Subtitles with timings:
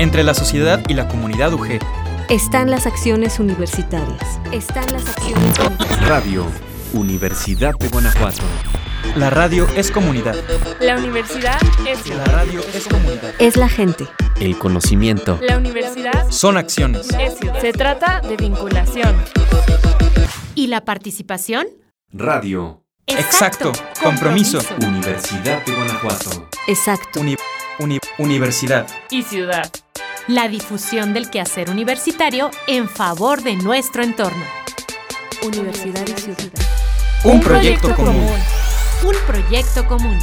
[0.00, 1.78] Entre la sociedad y la comunidad UG
[2.30, 4.40] están las acciones universitarias.
[4.50, 6.08] Están las acciones universitarias.
[6.08, 6.46] Radio
[6.94, 8.42] Universidad de Guanajuato.
[9.16, 10.34] La radio es comunidad.
[10.80, 13.34] La universidad es La radio es comunidad.
[13.38, 14.06] Es la gente.
[14.40, 15.38] El conocimiento.
[15.42, 17.08] La universidad Son acciones.
[17.18, 17.34] es.
[17.60, 19.14] Se trata de vinculación.
[20.54, 21.66] ¿Y la participación?
[22.12, 23.72] Radio Exacto.
[24.02, 24.60] Compromiso.
[24.86, 26.48] Universidad de Guanajuato.
[26.68, 27.20] Exacto.
[27.20, 27.36] Uni-
[27.80, 28.86] uni- universidad.
[29.10, 29.68] Y ciudad.
[30.30, 34.44] La difusión del quehacer universitario en favor de nuestro entorno.
[35.44, 36.38] Universidad y ciudad.
[37.24, 38.28] Un, proyecto, común.
[39.04, 40.16] Un proyecto común.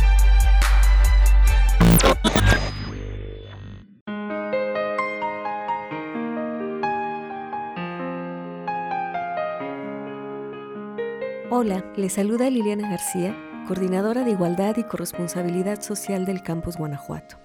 [11.50, 13.36] Hola, les saluda Liliana García,
[13.68, 17.36] coordinadora de Igualdad y Corresponsabilidad Social del Campus Guanajuato.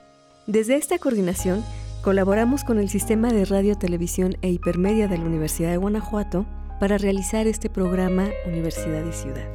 [0.47, 1.65] Desde esta coordinación,
[2.03, 6.45] colaboramos con el Sistema de Radio, Televisión e Hipermedia de la Universidad de Guanajuato
[6.81, 9.49] para realizar este programa Universidad y Ciudad.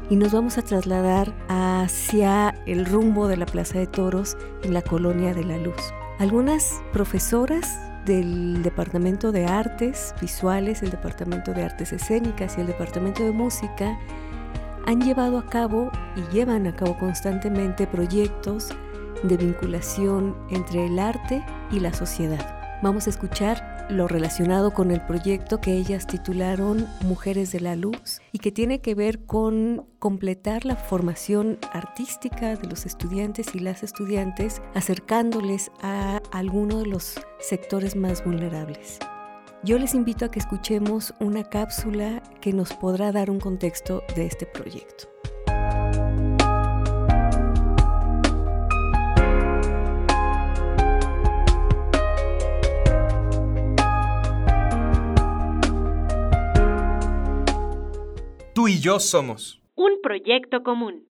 [0.10, 4.82] y nos vamos a trasladar hacia el rumbo de la Plaza de Toros en la
[4.82, 5.82] colonia de la Luz.
[6.20, 13.24] Algunas profesoras del Departamento de Artes Visuales, el Departamento de Artes Escénicas y el Departamento
[13.24, 13.98] de Música
[14.86, 18.70] han llevado a cabo y llevan a cabo constantemente proyectos
[19.24, 22.80] de vinculación entre el arte y la sociedad.
[22.82, 28.22] Vamos a escuchar lo relacionado con el proyecto que ellas titularon Mujeres de la Luz
[28.32, 33.84] y que tiene que ver con completar la formación artística de los estudiantes y las
[33.84, 39.00] estudiantes, acercándoles a alguno de los sectores más vulnerables.
[39.64, 44.26] Yo les invito a que escuchemos una cápsula que nos podrá dar un contexto de
[44.26, 45.08] este proyecto.
[58.54, 59.64] Tú y yo somos.
[59.74, 61.08] Un proyecto común.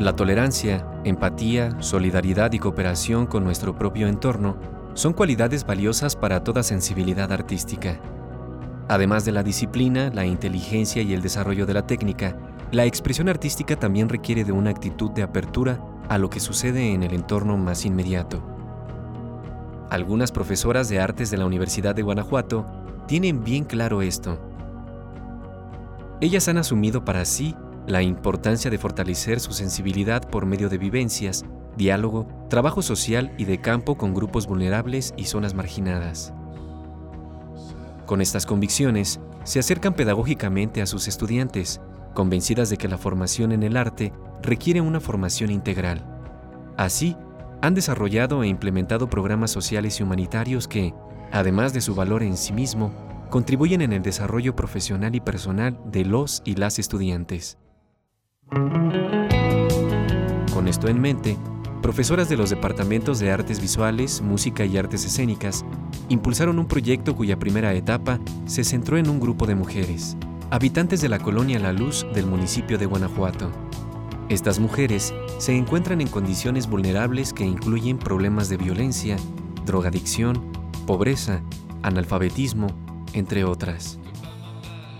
[0.00, 4.58] La tolerancia, empatía, solidaridad y cooperación con nuestro propio entorno
[4.94, 8.00] son cualidades valiosas para toda sensibilidad artística.
[8.88, 12.36] Además de la disciplina, la inteligencia y el desarrollo de la técnica,
[12.72, 17.04] la expresión artística también requiere de una actitud de apertura a lo que sucede en
[17.04, 18.57] el entorno más inmediato.
[19.90, 22.66] Algunas profesoras de artes de la Universidad de Guanajuato
[23.06, 24.38] tienen bien claro esto.
[26.20, 27.54] Ellas han asumido para sí
[27.86, 31.44] la importancia de fortalecer su sensibilidad por medio de vivencias,
[31.76, 36.34] diálogo, trabajo social y de campo con grupos vulnerables y zonas marginadas.
[38.04, 41.80] Con estas convicciones, se acercan pedagógicamente a sus estudiantes,
[42.14, 44.12] convencidas de que la formación en el arte
[44.42, 46.04] requiere una formación integral.
[46.76, 47.16] Así,
[47.60, 50.94] han desarrollado e implementado programas sociales y humanitarios que,
[51.32, 52.92] además de su valor en sí mismo,
[53.30, 57.58] contribuyen en el desarrollo profesional y personal de los y las estudiantes.
[60.52, 61.36] Con esto en mente,
[61.82, 65.64] profesoras de los departamentos de artes visuales, música y artes escénicas
[66.08, 70.16] impulsaron un proyecto cuya primera etapa se centró en un grupo de mujeres,
[70.50, 73.67] habitantes de la colonia La Luz del municipio de Guanajuato.
[74.28, 79.16] Estas mujeres se encuentran en condiciones vulnerables que incluyen problemas de violencia,
[79.64, 80.52] drogadicción,
[80.86, 81.40] pobreza,
[81.82, 82.66] analfabetismo,
[83.14, 83.98] entre otras.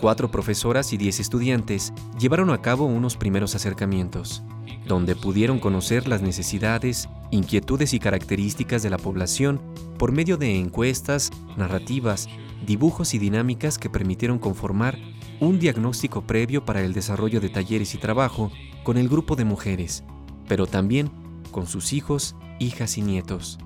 [0.01, 4.43] Cuatro profesoras y diez estudiantes llevaron a cabo unos primeros acercamientos,
[4.87, 9.61] donde pudieron conocer las necesidades, inquietudes y características de la población
[9.99, 12.31] por medio de encuestas, narrativas,
[12.67, 14.97] dibujos y dinámicas que permitieron conformar
[15.41, 18.51] un diagnóstico previo para el desarrollo de talleres y trabajo
[18.83, 20.05] con el grupo de mujeres,
[20.49, 21.11] pero también
[21.51, 23.59] con sus hijos, hijas y nietos.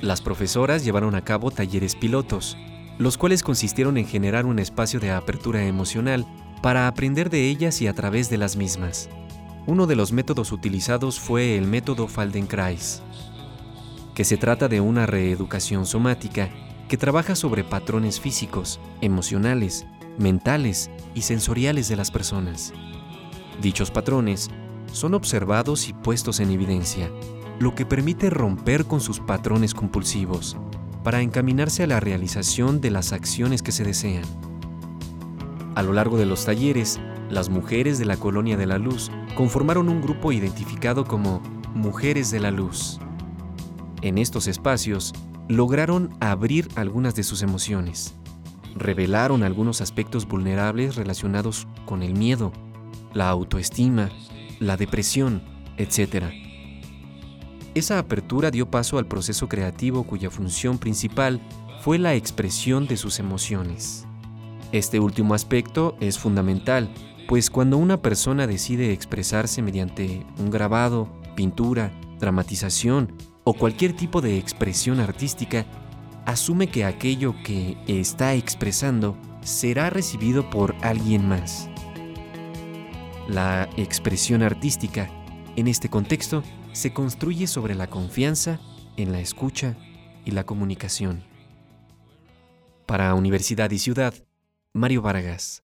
[0.00, 2.56] Las profesoras llevaron a cabo talleres pilotos,
[2.98, 6.26] los cuales consistieron en generar un espacio de apertura emocional
[6.62, 9.08] para aprender de ellas y a través de las mismas.
[9.66, 13.02] Uno de los métodos utilizados fue el método Faldenkrais,
[14.14, 16.50] que se trata de una reeducación somática
[16.88, 19.86] que trabaja sobre patrones físicos, emocionales,
[20.18, 22.72] mentales y sensoriales de las personas.
[23.60, 24.50] Dichos patrones
[24.92, 27.10] son observados y puestos en evidencia,
[27.58, 30.56] lo que permite romper con sus patrones compulsivos
[31.04, 34.24] para encaminarse a la realización de las acciones que se desean.
[35.74, 37.00] A lo largo de los talleres,
[37.30, 41.40] las mujeres de la Colonia de la Luz conformaron un grupo identificado como
[41.74, 42.98] Mujeres de la Luz.
[44.02, 45.12] En estos espacios,
[45.48, 48.14] lograron abrir algunas de sus emociones.
[48.74, 52.52] Revelaron algunos aspectos vulnerables relacionados con el miedo,
[53.14, 54.10] la autoestima,
[54.60, 55.42] la depresión,
[55.78, 56.26] etc.
[57.74, 61.40] Esa apertura dio paso al proceso creativo cuya función principal
[61.80, 64.04] fue la expresión de sus emociones.
[64.72, 66.90] Este último aspecto es fundamental,
[67.26, 73.12] pues cuando una persona decide expresarse mediante un grabado, pintura, dramatización
[73.50, 75.64] o cualquier tipo de expresión artística,
[76.26, 81.70] asume que aquello que está expresando será recibido por alguien más.
[83.26, 85.08] La expresión artística,
[85.56, 86.42] en este contexto,
[86.72, 88.60] se construye sobre la confianza
[88.98, 89.78] en la escucha
[90.26, 91.24] y la comunicación.
[92.84, 94.12] Para Universidad y Ciudad,
[94.74, 95.62] Mario Vargas.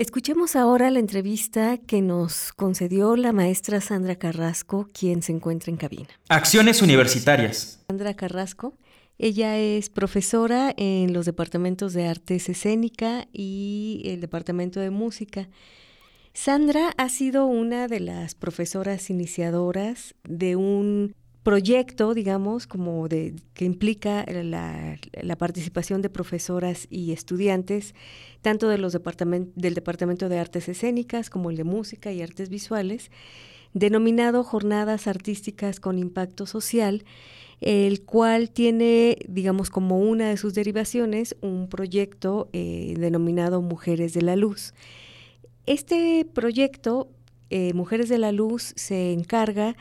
[0.00, 5.76] Escuchemos ahora la entrevista que nos concedió la maestra Sandra Carrasco, quien se encuentra en
[5.76, 6.06] cabina.
[6.28, 7.82] Acciones universitarias.
[7.88, 8.78] Sandra Carrasco,
[9.18, 15.48] ella es profesora en los departamentos de artes escénica y el departamento de música.
[16.32, 21.16] Sandra ha sido una de las profesoras iniciadoras de un
[21.48, 24.98] proyecto, digamos, como de que implica la,
[25.38, 27.94] participación de profesoras y estudiantes,
[28.42, 33.10] tanto de los del Departamento de Artes Escénicas como el de Música y Artes Visuales,
[33.72, 37.06] denominado Jornadas Artísticas con Impacto Social,
[37.62, 44.20] el cual tiene, digamos, como una de sus derivaciones, un proyecto eh, denominado Mujeres de
[44.20, 44.74] la Luz.
[45.64, 47.08] Este proyecto,
[47.48, 49.76] eh, Mujeres de la Luz, se encarga de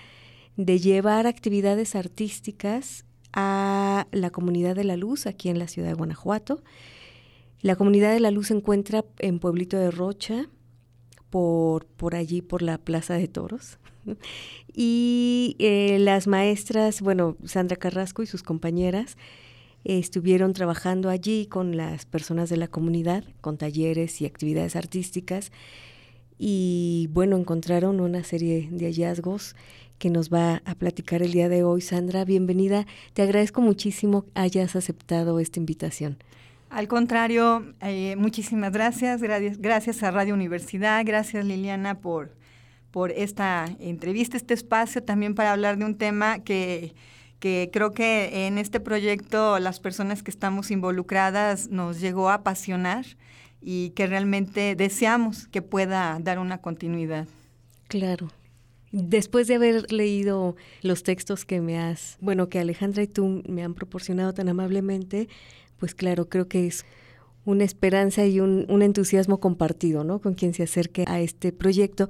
[0.58, 6.64] llevar actividades artísticas a la comunidad de la luz aquí en la ciudad de Guanajuato.
[7.62, 10.50] La comunidad de la luz se encuentra en Pueblito de Rocha,
[11.30, 13.78] por, por allí, por la Plaza de Toros.
[14.80, 19.18] Y eh, las maestras, bueno, Sandra Carrasco y sus compañeras,
[19.86, 25.52] estuvieron trabajando allí con las personas de la comunidad, con talleres y actividades artísticas.
[26.38, 29.56] Y bueno, encontraron una serie de hallazgos
[29.98, 31.82] que nos va a platicar el día de hoy.
[31.82, 32.86] Sandra, bienvenida.
[33.14, 36.18] Te agradezco muchísimo que hayas aceptado esta invitación.
[36.70, 39.22] Al contrario, eh, muchísimas gracias.
[39.22, 41.04] Gracias a Radio Universidad.
[41.06, 42.36] Gracias Liliana por,
[42.92, 46.94] por esta entrevista, este espacio también para hablar de un tema que,
[47.40, 53.06] que creo que en este proyecto las personas que estamos involucradas nos llegó a apasionar
[53.62, 57.28] y que realmente deseamos que pueda dar una continuidad.
[57.88, 58.28] Claro.
[58.92, 63.64] Después de haber leído los textos que me has, bueno, que Alejandra y tú me
[63.64, 65.28] han proporcionado tan amablemente,
[65.78, 66.86] pues claro, creo que es
[67.48, 70.20] una esperanza y un, entusiasmo compartido, ¿no?
[70.20, 72.10] Con quien se acerque a este proyecto.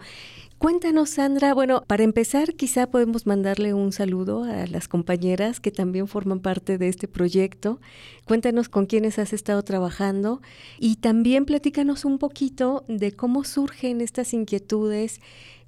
[0.58, 6.08] Cuéntanos, Sandra, bueno, para empezar, quizá podemos mandarle un saludo a las compañeras que también
[6.08, 7.80] forman parte de este proyecto.
[8.26, 10.42] Cuéntanos con quiénes has estado trabajando
[10.80, 15.22] y también platícanos un poquito de cómo surgen estas inquietudes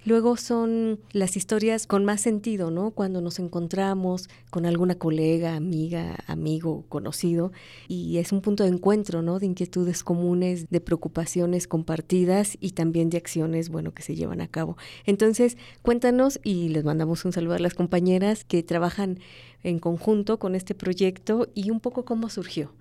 [0.05, 2.91] Luego son las historias con más sentido, ¿no?
[2.91, 7.51] Cuando nos encontramos con alguna colega, amiga, amigo, conocido,
[7.89, 9.39] y es un punto de encuentro, ¿no?
[9.39, 14.47] De inquietudes comunes, de preocupaciones compartidas y también de acciones, bueno, que se llevan a
[14.47, 14.77] cabo.
[15.05, 19.19] Entonces, cuéntanos y les mandamos un saludo a las compañeras que trabajan
[19.63, 22.71] en conjunto con este proyecto y un poco cómo surgió.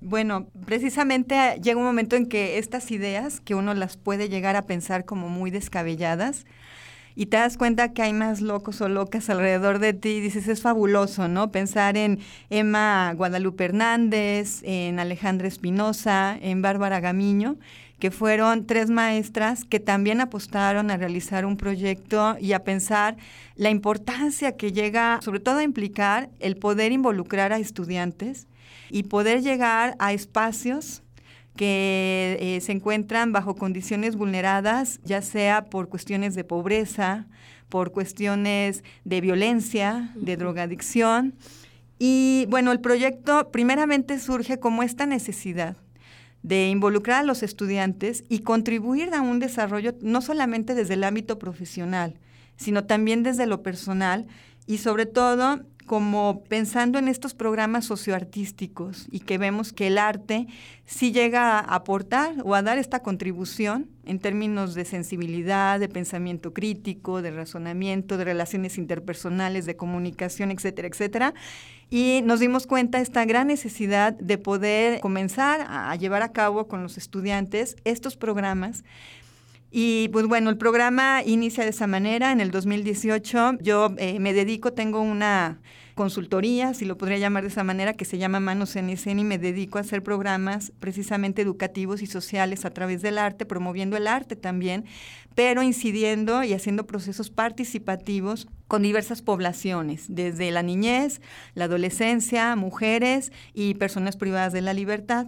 [0.00, 4.62] Bueno, precisamente llega un momento en que estas ideas, que uno las puede llegar a
[4.62, 6.46] pensar como muy descabelladas,
[7.14, 10.48] y te das cuenta que hay más locos o locas alrededor de ti y dices,
[10.48, 11.50] es fabuloso, ¿no?
[11.52, 17.56] Pensar en Emma Guadalupe Hernández, en Alejandra Espinosa, en Bárbara Gamiño,
[17.98, 23.16] que fueron tres maestras que también apostaron a realizar un proyecto y a pensar
[23.56, 28.46] la importancia que llega, sobre todo a implicar el poder involucrar a estudiantes
[28.90, 31.02] y poder llegar a espacios
[31.56, 37.26] que eh, se encuentran bajo condiciones vulneradas, ya sea por cuestiones de pobreza,
[37.68, 41.34] por cuestiones de violencia, de drogadicción,
[42.02, 45.76] Y bueno, el proyecto primeramente surge como esta necesidad
[46.42, 51.38] de involucrar a los estudiantes y contribuir a un desarrollo no solamente desde el ámbito
[51.38, 52.18] profesional,
[52.56, 54.26] sino también desde lo personal
[54.66, 60.46] y sobre todo como pensando en estos programas socioartísticos y que vemos que el arte
[60.86, 66.54] sí llega a aportar o a dar esta contribución en términos de sensibilidad, de pensamiento
[66.54, 71.34] crítico, de razonamiento, de relaciones interpersonales, de comunicación, etcétera, etcétera.
[71.90, 76.68] Y nos dimos cuenta de esta gran necesidad de poder comenzar a llevar a cabo
[76.68, 78.84] con los estudiantes estos programas
[79.72, 82.32] y pues bueno, el programa inicia de esa manera.
[82.32, 85.60] En el 2018 yo eh, me dedico, tengo una
[85.94, 89.24] consultoría, si lo podría llamar de esa manera, que se llama Manos en Escena y
[89.24, 94.06] me dedico a hacer programas precisamente educativos y sociales a través del arte, promoviendo el
[94.06, 94.84] arte también,
[95.34, 101.20] pero incidiendo y haciendo procesos participativos con diversas poblaciones, desde la niñez,
[101.54, 105.26] la adolescencia, mujeres y personas privadas de la libertad.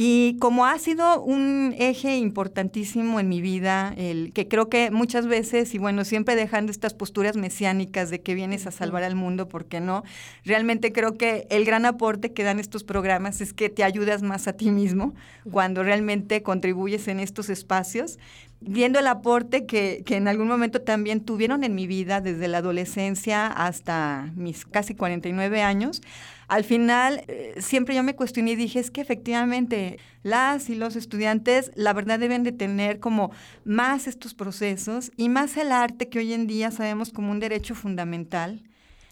[0.00, 5.26] Y como ha sido un eje importantísimo en mi vida, el que creo que muchas
[5.26, 9.48] veces, y bueno, siempre dejando estas posturas mesiánicas de que vienes a salvar al mundo,
[9.48, 10.04] ¿por qué no?
[10.44, 14.46] Realmente creo que el gran aporte que dan estos programas es que te ayudas más
[14.46, 15.16] a ti mismo
[15.50, 18.20] cuando realmente contribuyes en estos espacios.
[18.60, 22.58] Viendo el aporte que, que, en algún momento también tuvieron en mi vida desde la
[22.58, 26.02] adolescencia hasta mis casi 49 años,
[26.48, 30.96] al final eh, siempre yo me cuestioné y dije, es que efectivamente las y los
[30.96, 33.30] estudiantes la verdad deben de tener como
[33.64, 37.74] más estos procesos y más el arte que hoy en día sabemos como un derecho
[37.74, 38.62] fundamental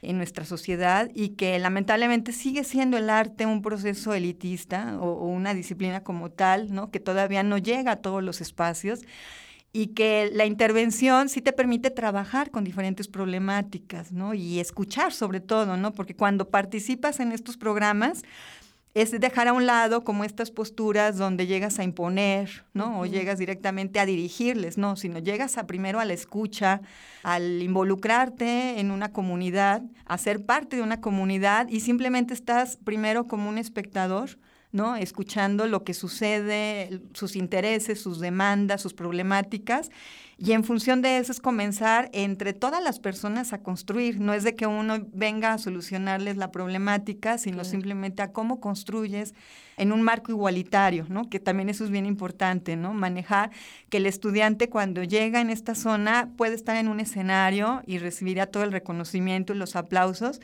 [0.03, 5.27] en nuestra sociedad y que lamentablemente sigue siendo el arte un proceso elitista o, o,
[5.27, 6.91] una disciplina como tal, ¿no?
[6.91, 9.01] que todavía no llega a todos los espacios
[9.73, 14.33] y que la intervención sí te permite trabajar con diferentes problemáticas, ¿no?
[14.35, 15.93] Y escuchar sobre todo, ¿no?
[15.93, 18.23] Porque cuando participas en estos programas,
[18.97, 22.99] es dejar a un lado como estas posturas donde llegas a imponer, ¿no?
[22.99, 26.81] O llegas directamente a dirigirles, no, sino llegas a primero a la escucha,
[27.23, 33.25] al involucrarte en una comunidad, a ser parte de una comunidad y simplemente estás primero
[33.25, 34.39] como un espectador,
[34.77, 34.95] ¿no?
[34.95, 39.91] Escuchando lo que sucede, sus intereses, sus demandas, sus problemáticas.
[40.39, 44.21] Y en función de eso es comenzar entre todas las personas a construir.
[44.21, 49.33] No es de que uno venga a solucionarles la problemática, sino simplemente a cómo construyes
[49.79, 51.31] en un marco igualitario, ¿no?
[51.31, 52.93] Que también eso es bien importante, ¿no?
[52.93, 53.51] Manejar
[53.89, 58.47] que el estudiante cuando llega en esta zona puede estar en un escenario y recibirá
[58.47, 60.41] todo el reconocimiento y los aplausos,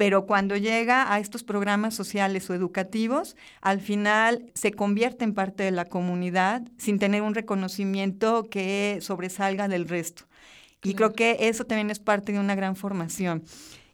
[0.00, 5.62] pero cuando llega a estos programas sociales o educativos, al final se convierte en parte
[5.64, 10.22] de la comunidad sin tener un reconocimiento que sobresalga del resto.
[10.82, 13.42] Y creo que eso también es parte de una gran formación.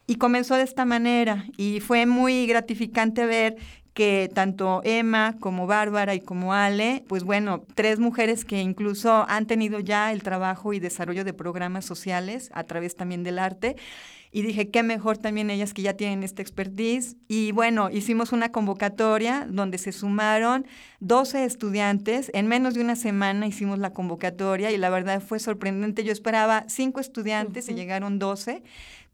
[0.05, 3.57] Y comenzó de esta manera y fue muy gratificante ver
[3.97, 9.45] que tanto Emma como Bárbara y como Ale, pues bueno, tres mujeres que incluso han
[9.45, 13.75] tenido ya el trabajo y desarrollo de programas sociales a través también del arte,
[14.31, 17.15] y dije, qué mejor también ellas que ya tienen esta expertise.
[17.27, 20.65] Y bueno, hicimos una convocatoria donde se sumaron
[20.99, 22.29] 12 estudiantes.
[22.33, 26.03] En menos de una semana hicimos la convocatoria y la verdad fue sorprendente.
[26.03, 28.63] Yo esperaba 5 estudiantes y llegaron 12.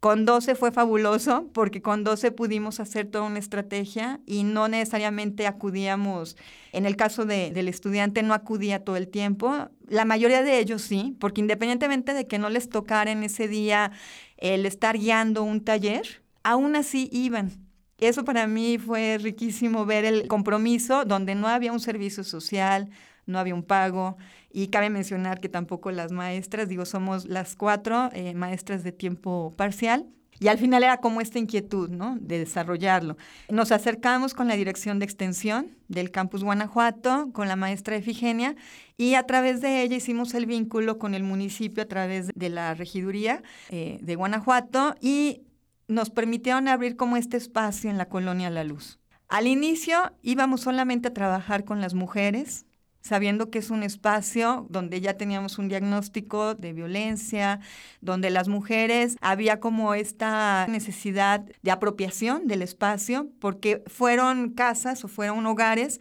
[0.04, 5.46] Con 12 fue fabuloso porque con 12 pudimos hacer toda una estrategia y no necesariamente
[5.46, 6.36] acudíamos,
[6.72, 10.82] en el caso de, del estudiante no acudía todo el tiempo, la mayoría de ellos
[10.82, 13.92] sí, porque independientemente de que no les tocara en ese día
[14.36, 17.50] el estar guiando un taller, aún así iban.
[17.98, 22.90] Eso para mí fue riquísimo ver el compromiso donde no había un servicio social,
[23.26, 24.16] no había un pago.
[24.50, 29.52] Y cabe mencionar que tampoco las maestras, digo, somos las cuatro eh, maestras de tiempo
[29.56, 30.06] parcial.
[30.44, 32.18] Y al final era como esta inquietud, ¿no?
[32.20, 33.16] De desarrollarlo.
[33.48, 38.54] Nos acercamos con la dirección de extensión del campus Guanajuato, con la maestra Efigenia,
[38.98, 42.74] y a través de ella hicimos el vínculo con el municipio a través de la
[42.74, 45.40] regiduría eh, de Guanajuato y
[45.88, 48.98] nos permitieron abrir como este espacio en la colonia La Luz.
[49.28, 52.66] Al inicio íbamos solamente a trabajar con las mujeres,
[53.04, 57.60] sabiendo que es un espacio donde ya teníamos un diagnóstico de violencia,
[58.00, 65.08] donde las mujeres había como esta necesidad de apropiación del espacio, porque fueron casas o
[65.08, 66.00] fueron hogares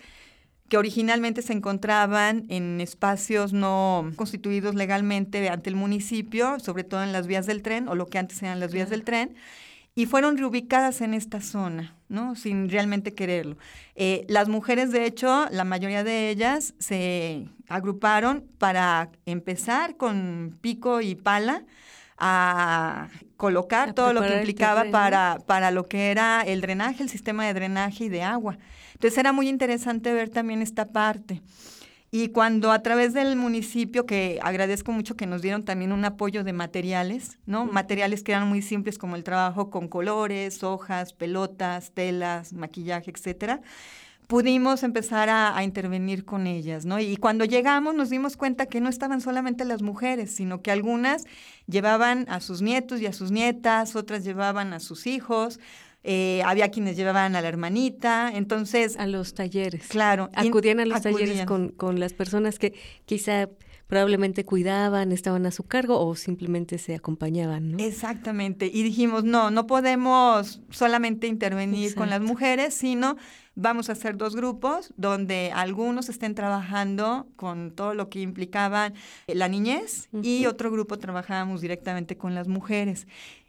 [0.69, 7.11] que originalmente se encontraban en espacios no constituidos legalmente ante el municipio, sobre todo en
[7.11, 9.35] las vías del tren o lo que antes eran las vías del tren,
[9.93, 12.35] y fueron reubicadas en esta zona, ¿no?
[12.35, 13.57] Sin realmente quererlo.
[13.95, 21.01] Eh, las mujeres, de hecho, la mayoría de ellas se agruparon para empezar con pico
[21.01, 21.65] y pala
[22.17, 27.09] a colocar A todo lo que implicaba para, para lo que era el drenaje, el
[27.09, 28.57] sistema de drenaje y de agua.
[28.93, 31.41] Entonces era muy interesante ver también esta parte.
[32.15, 36.43] Y cuando a través del municipio, que agradezco mucho que nos dieron también un apoyo
[36.43, 37.65] de materiales, ¿no?
[37.65, 43.61] Materiales que eran muy simples como el trabajo con colores, hojas, pelotas, telas, maquillaje, etcétera
[44.27, 46.97] pudimos empezar a, a, intervenir con ellas, ¿no?
[46.97, 51.25] Y cuando llegamos nos dimos cuenta que no estaban solamente las mujeres, sino que algunas
[51.67, 55.59] llevaban a sus nietos y a sus nietas, otras llevaban a sus hijos,
[56.03, 58.97] eh, había quienes llevaban a la hermanita, entonces...
[58.97, 59.87] A los talleres.
[59.87, 60.29] Claro.
[60.35, 61.19] Acudían a los acudían.
[61.19, 62.73] talleres con, con las personas que
[63.05, 63.49] quizá
[63.87, 67.77] probablemente cuidaban, estaban a su cargo o simplemente se acompañaban, ¿no?
[67.77, 68.65] Exactamente.
[68.73, 71.99] Y dijimos, no, no podemos solamente intervenir Exacto.
[71.99, 73.17] con las mujeres, sino
[73.55, 78.95] vamos a hacer dos grupos donde algunos estén trabajando con todo lo que implicaban
[79.27, 80.25] la niñez uh -huh.
[80.25, 83.05] y otro grupo trabajábamos directamente con las mujeres.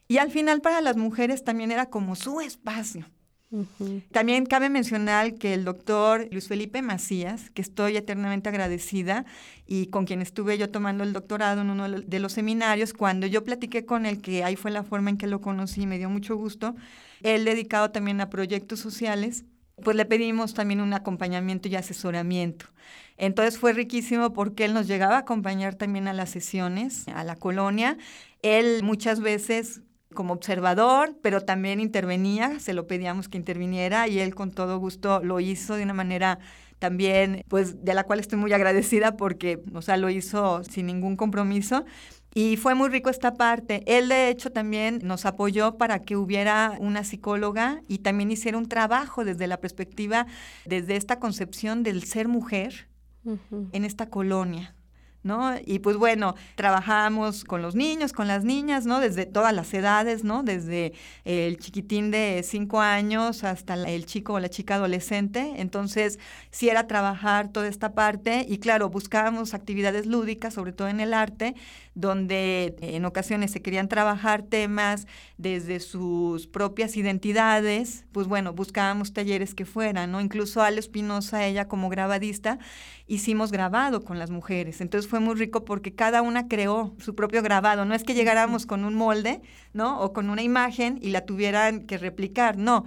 [0.09, 3.07] Y al final para las mujeres también era como su espacio.
[3.51, 4.03] Uh -huh.
[4.11, 9.25] También cabe mencionar que el doctor Luis Felipe Macías, que estoy eternamente agradecida
[9.67, 13.45] y con quien estuve yo tomando el doctorado en uno de los seminarios, cuando yo
[13.45, 16.37] platiqué con él, que ahí fue la forma en que lo conocí, me dio mucho
[16.37, 16.75] gusto,
[17.23, 19.45] él dedicado también a proyectos sociales,
[19.83, 22.67] pues le pedimos también un acompañamiento y asesoramiento.
[23.17, 27.37] Entonces fue riquísimo porque él nos llegaba a acompañar también a las sesiones, a la
[27.37, 27.97] colonia.
[28.43, 29.81] Él muchas veces
[30.15, 35.21] como observador, pero también intervenía, se lo pedíamos que interviniera y él con todo gusto
[35.23, 36.39] lo hizo de una manera
[36.79, 41.17] también, pues de la cual estoy muy agradecida porque, o sea, lo hizo sin ningún
[41.17, 41.85] compromiso.
[42.35, 43.85] Y fue muy rico esta parte.
[43.87, 48.69] Él, de hecho, también nos apoyó para que hubiera una psicóloga y también hiciera un
[48.69, 50.27] trabajo desde la perspectiva,
[50.67, 52.89] desde esta concepción del ser mujer
[53.25, 53.69] uh -huh.
[53.73, 54.75] en esta colonia.
[55.25, 55.55] ¿No?
[55.65, 59.01] Y pues bueno, trabajamos con los niños, con las niñas, ¿no?
[59.01, 60.45] Desde todas las edades, ¿no?
[60.45, 60.93] Desde
[61.25, 65.55] el chiquitín de cinco años hasta el chico o la chica adolescente.
[65.57, 66.19] Entonces,
[66.51, 71.15] sí era trabajar toda esta parte y claro, buscábamos actividades lúdicas, sobre todo en el
[71.15, 71.55] arte,
[71.95, 75.07] donde en ocasiones se querían trabajar temas
[75.39, 80.21] desde sus propias identidades, pues bueno, buscábamos talleres que fueran, ¿no?
[80.21, 82.59] Incluso Ale Espinosa, ella como grabadista,
[83.07, 84.81] hicimos grabado con las mujeres.
[84.81, 87.85] Entonces fue muy rico porque cada una creó su propio grabado.
[87.85, 90.01] No es que llegáramos con un molde, ¿no?
[90.01, 92.85] O con una imagen y la tuvieran que replicar, no.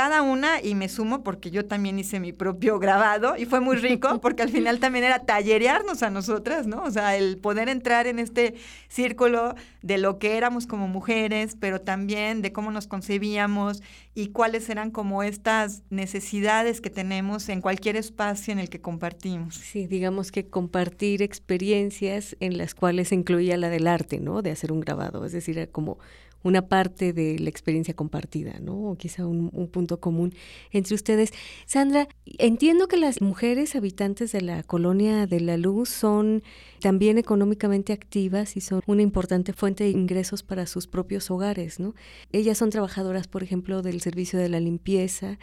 [0.00, 3.76] Cada una, y me sumo porque yo también hice mi propio grabado y fue muy
[3.76, 6.84] rico porque al final también era tallerearnos a nosotras, ¿no?
[6.84, 8.54] O sea, el poder entrar en este
[8.88, 13.82] círculo de lo que éramos como mujeres, pero también de cómo nos concebíamos
[14.14, 19.56] y cuáles eran como estas necesidades que tenemos en cualquier espacio en el que compartimos.
[19.56, 24.40] Sí, digamos que compartir experiencias en las cuales incluía la del arte, ¿no?
[24.40, 25.98] De hacer un grabado, es decir, era como
[26.42, 28.90] una parte de la experiencia compartida, ¿no?
[28.90, 30.34] O quizá un, un, punto común
[30.72, 31.32] entre ustedes.
[31.66, 36.42] Sandra, entiendo que las mujeres habitantes de la colonia de la Luz son
[36.80, 41.94] también económicamente activas y son una importante fuente de ingresos para sus propios hogares, ¿no?
[42.32, 45.38] Ellas son trabajadoras, por ejemplo, del servicio de la limpieza.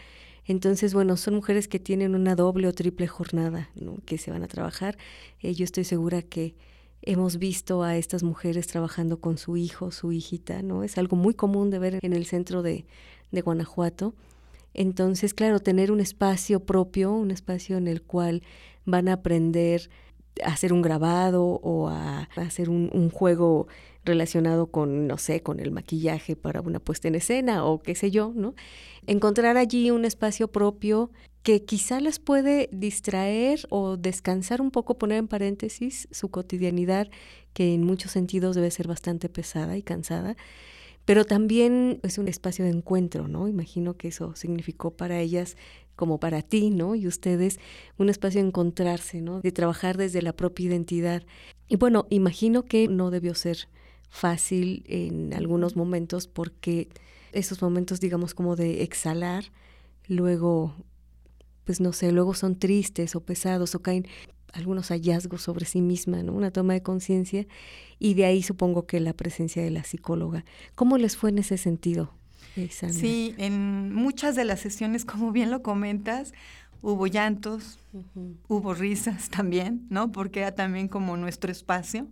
[0.45, 3.97] Entonces, bueno, son mujeres que tienen una doble o triple jornada, ¿no?
[4.05, 4.97] Que se van a trabajar.
[5.41, 6.55] Eh, yo estoy segura que
[7.01, 10.83] hemos visto a estas mujeres trabajando con su hijo, su hijita, ¿no?
[10.83, 12.85] Es algo muy común de ver en el centro de,
[13.31, 14.13] Guanajuato.
[14.73, 18.41] Entonces, claro, tener un espacio propio, un espacio en el cual
[18.85, 19.89] van a aprender
[20.43, 23.67] a hacer un grabado o a hacer un juego
[24.07, 28.09] relacionado con, no sé, con el maquillaje para una puesta en escena o qué sé
[28.09, 28.55] yo, ¿no?
[29.05, 31.11] Encontrar allí un espacio propio
[31.43, 37.09] que quizá las puede distraer o descansar un poco, poner en paréntesis su cotidianidad,
[37.53, 40.35] que en muchos sentidos debe ser bastante pesada y cansada,
[41.05, 43.47] pero también es un espacio de encuentro, ¿no?
[43.47, 45.55] Imagino que eso significó para ellas
[45.95, 46.95] como para ti, ¿no?
[46.95, 47.59] Y ustedes
[47.97, 49.39] un espacio de encontrarse, ¿no?
[49.39, 51.23] De trabajar desde la propia identidad.
[51.69, 53.69] Y bueno, imagino que no debió ser
[54.09, 56.89] fácil en algunos momentos porque
[57.31, 59.45] esos momentos, digamos, como de exhalar,
[60.07, 60.75] luego
[61.67, 64.07] pues no sé, luego son tristes o pesados o caen
[64.53, 66.31] algunos hallazgos sobre sí misma, ¿no?
[66.31, 67.45] Una toma de conciencia
[67.99, 70.45] y de ahí supongo que la presencia de la psicóloga.
[70.75, 72.13] ¿Cómo les fue en ese sentido?
[72.71, 72.97] Sandra?
[72.97, 76.33] Sí, en muchas de las sesiones, como bien lo comentas,
[76.81, 78.35] hubo llantos, uh -huh.
[78.47, 80.13] hubo risas también, ¿no?
[80.13, 82.07] Porque era también como nuestro espacio.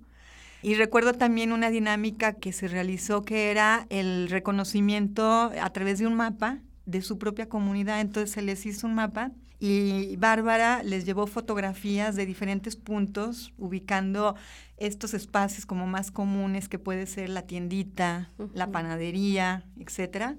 [0.63, 5.23] Y recuerdo también una dinámica que se realizó que era el reconocimiento
[5.61, 8.01] a través de un mapa de su propia comunidad.
[8.01, 14.35] Entonces se les hizo un mapa y Bárbara les llevó fotografías de diferentes puntos, ubicando
[14.77, 20.37] estos espacios como más comunes que puede ser la tiendita, la panadería, etcétera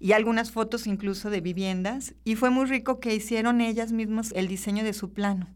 [0.00, 4.48] y algunas fotos incluso de viviendas y fue muy rico que hicieron ellas mismas el
[4.48, 5.48] diseño de su plano.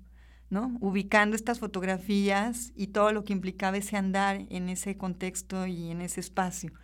[0.51, 0.77] ¿no?
[0.81, 6.03] ubicando estas fotografías y todo lo que implicaba ese andar en ese contexto y en
[6.03, 6.75] ese espacio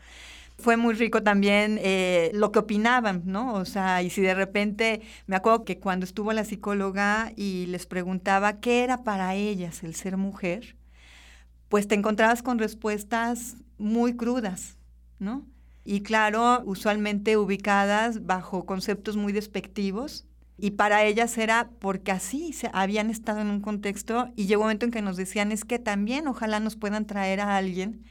[0.59, 3.55] fue muy rico también eh, lo que opinaban, ¿no?
[3.55, 7.87] O sea, y si de repente, me acuerdo que cuando estuvo la psicóloga y les
[7.87, 10.77] preguntaba qué era para ellas el ser mujer,
[11.69, 14.79] pues te encontrabas con respuestas muy crudas,
[15.19, 15.47] ¿no?
[15.85, 20.27] Y claro, usualmente ubicadas bajo conceptos muy despectivos.
[20.59, 24.67] Y para ellas era porque así se, habían estado en un contexto y llegó un
[24.67, 28.05] momento en que nos decían es que también ojalá nos puedan traer a alguien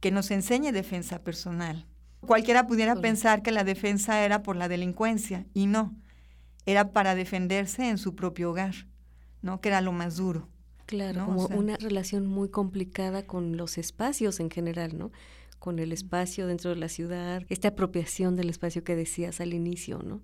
[0.00, 1.86] que nos enseñe defensa personal,
[2.26, 5.96] Cualquiera pudiera pensar que la defensa era por la delincuencia y no,
[6.66, 8.74] era para defenderse en su propio hogar,
[9.42, 9.60] ¿no?
[9.60, 10.48] Que era lo más duro.
[10.86, 15.12] Claro, como una relación muy complicada con los espacios en general, ¿no?
[15.58, 20.00] Con el espacio dentro de la ciudad, esta apropiación del espacio que decías al inicio,
[20.02, 20.20] ¿no?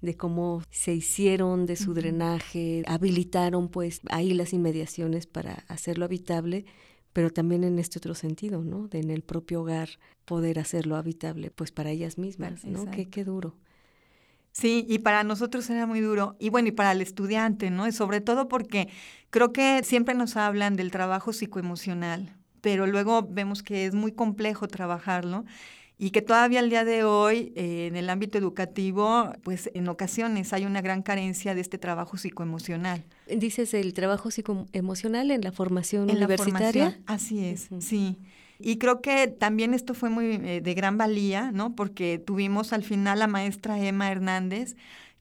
[0.00, 6.66] de cómo se hicieron de su drenaje, habilitaron pues ahí las inmediaciones para hacerlo habitable,
[7.16, 8.88] pero también en este otro sentido, ¿no?
[8.88, 9.88] De en el propio hogar
[10.26, 12.90] poder hacerlo habitable, pues para ellas mismas, ¿no?
[12.90, 13.56] Qué, qué duro.
[14.52, 16.36] Sí, y para nosotros era muy duro.
[16.38, 17.88] Y bueno, y para el estudiante, ¿no?
[17.88, 18.90] Y sobre todo porque
[19.30, 24.68] creo que siempre nos hablan del trabajo psicoemocional, pero luego vemos que es muy complejo
[24.68, 25.46] trabajarlo
[25.98, 30.52] y que todavía al día de hoy eh, en el ámbito educativo, pues en ocasiones
[30.52, 33.04] hay una gran carencia de este trabajo psicoemocional.
[33.28, 36.98] Dices el trabajo psicoemocional en la formación universitaria.
[37.06, 38.18] así es, sí.
[38.58, 41.74] Y creo que también esto fue muy eh, de gran valía, ¿no?
[41.74, 44.76] Porque tuvimos al final la maestra Emma Hernández,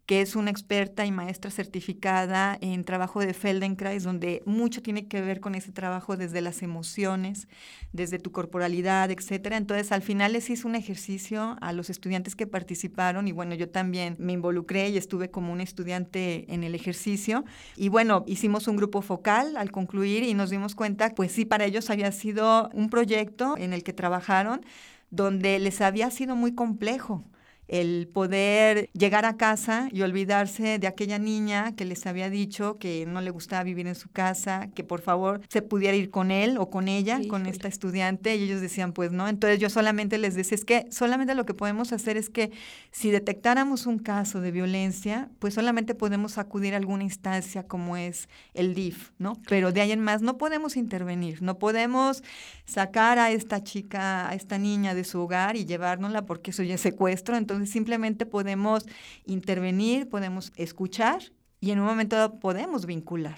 [0.06, 5.22] que es una experta y maestra certificada en trabajo de Feldenkrais, donde mucho tiene que
[5.22, 7.48] ver con ese trabajo desde las emociones,
[7.92, 9.58] desde tu corporalidad, etcétera.
[9.58, 13.70] Entonces, al final les hice un ejercicio a los estudiantes que participaron y bueno, yo
[13.70, 17.44] también me involucré y estuve como un estudiante en el ejercicio.
[17.76, 21.66] Y bueno, hicimos un grupo focal al concluir y nos dimos cuenta, pues sí, para
[21.66, 24.62] ellos había sido un proyecto en el que trabajaron
[25.10, 27.24] donde les había sido muy complejo
[27.68, 33.06] el poder llegar a casa y olvidarse de aquella niña que les había dicho que
[33.08, 36.58] no le gustaba vivir en su casa, que por favor se pudiera ir con él
[36.58, 39.28] o con ella, con esta estudiante, y ellos decían, pues no.
[39.28, 42.52] Entonces yo solamente les decía, es que solamente lo que podemos hacer es que
[42.92, 48.30] si detectáramos un caso de violencia, pues solamente podemos acudir a alguna instancia como es
[48.54, 49.42] el DIF, ¿no?
[49.48, 52.24] Pero de ahí en más no podemos intervenir, no podemos
[52.66, 56.76] sacar a esta chica, a esta niña de su hogar y llevárnosla porque eso ya
[56.76, 58.86] es secuestro, entonces entonces simplemente podemos
[59.26, 61.22] intervenir, podemos escuchar
[61.60, 63.38] y en un momento podemos vincular.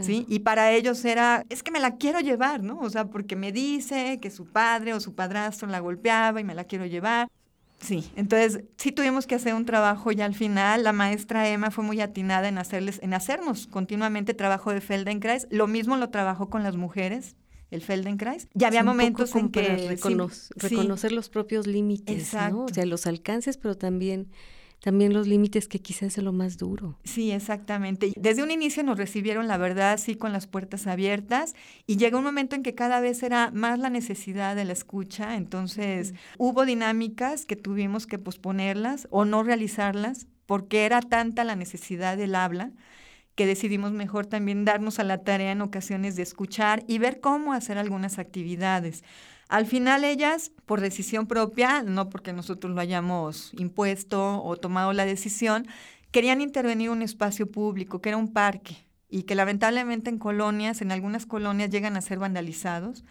[0.00, 0.24] ¿Sí?
[0.28, 2.78] Y para ellos era, es que me la quiero llevar, ¿no?
[2.80, 6.54] O sea, porque me dice que su padre o su padrastro la golpeaba y me
[6.54, 7.28] la quiero llevar.
[7.80, 11.82] Sí, entonces sí tuvimos que hacer un trabajo y al final la maestra Emma fue
[11.82, 15.48] muy atinada en hacerles, en hacernos continuamente trabajo de Feldenkrais.
[15.50, 17.34] Lo mismo lo trabajó con las mujeres
[17.72, 18.48] el Feldenkrais.
[18.54, 19.96] Ya había momentos en que
[20.60, 22.64] reconocer los propios límites, ¿no?
[22.64, 24.28] O sea, los alcances, pero también
[24.82, 26.98] también los límites que quizás es lo más duro.
[27.04, 28.12] Sí, exactamente.
[28.16, 31.54] Desde un inicio nos recibieron, la verdad, sí, con las puertas abiertas
[31.86, 35.36] y llegó un momento en que cada vez era más la necesidad de la escucha,
[35.36, 42.16] entonces hubo dinámicas que tuvimos que posponerlas o no realizarlas porque era tanta la necesidad
[42.16, 42.72] del habla
[43.34, 47.52] que decidimos mejor también darnos a la tarea en ocasiones de escuchar y ver cómo
[47.52, 49.02] hacer algunas actividades.
[49.48, 55.04] Al final ellas, por decisión propia, no porque nosotros lo hayamos impuesto o tomado la
[55.04, 55.66] decisión,
[56.10, 58.76] querían intervenir un espacio público, que era un parque,
[59.08, 63.04] y que lamentablemente en colonias, en algunas colonias llegan a ser vandalizados.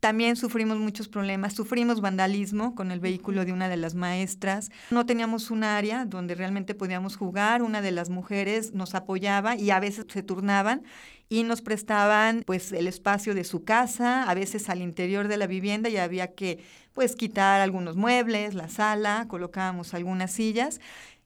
[0.00, 4.70] También sufrimos muchos problemas, sufrimos vandalismo con el vehículo de una de las maestras.
[4.90, 7.62] No teníamos un área donde realmente podíamos jugar.
[7.62, 10.82] Una de las mujeres nos apoyaba y a veces se turnaban
[11.28, 15.46] y nos prestaban pues el espacio de su casa, a veces al interior de la
[15.46, 20.80] vivienda y había que pues quitar algunos muebles, la sala, colocábamos algunas sillas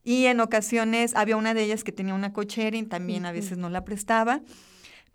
[0.04, 3.58] y en ocasiones había una de ellas que tenía una cochera y también a veces
[3.58, 4.40] no la prestaba.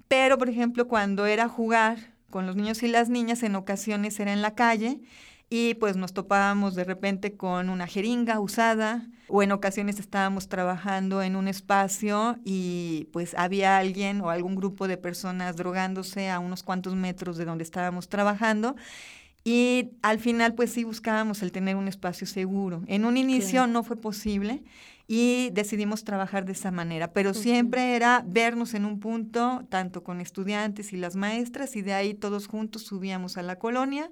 [0.08, 4.34] Pero, por ejemplo, cuando era jugar con los niños y las niñas en ocasiones era
[4.34, 5.02] en la calle
[5.50, 11.22] y pues nos topábamos de repente con una jeringa usada o en ocasiones estábamos trabajando
[11.22, 16.64] en un espacio y pues había alguien o algún grupo de personas drogándose a unos
[16.64, 18.76] cuantos metros de donde estábamos trabajando
[19.48, 22.82] Y al final, pues sí buscábamos el tener un espacio seguro.
[22.88, 24.64] En un inicio no fue posible
[25.08, 30.20] y decidimos trabajar de esa manera, pero siempre era vernos en un punto, tanto con
[30.20, 34.12] estudiantes y las maestras, y de ahí todos juntos subíamos a la colonia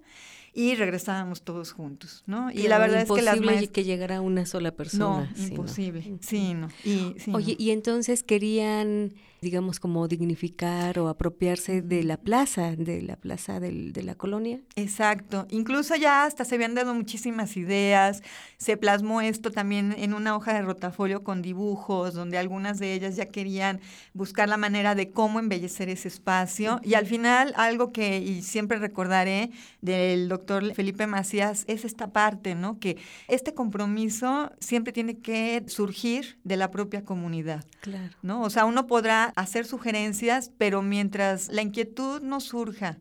[0.53, 2.51] y regresábamos todos juntos, ¿no?
[2.51, 3.69] y la verdad es que las maestras...
[3.69, 5.31] que llegara una sola persona.
[5.35, 6.69] No, imposible, sí, no.
[6.83, 9.13] Y, Oye, y entonces querían
[9.43, 14.59] digamos, como dignificar o apropiarse de la plaza, de la plaza del, de la colonia.
[14.75, 15.45] Exacto.
[15.51, 18.23] Incluso ya hasta se habían dado muchísimas ideas.
[18.57, 23.15] Se plasmó esto también en una hoja de rotafolio con dibujos, donde algunas de ellas
[23.15, 23.81] ya querían
[24.13, 26.79] buscar la manera de cómo embellecer ese espacio.
[26.81, 30.42] Y al final, algo que y siempre recordaré del doctor
[30.73, 32.79] Felipe Macías es esta parte, ¿no?
[32.79, 37.65] Que este compromiso siempre tiene que surgir de la propia comunidad.
[37.81, 38.15] Claro.
[38.21, 38.41] ¿No?
[38.41, 42.99] O sea, uno podrá hacer sugerencias, pero mientras la inquietud no surja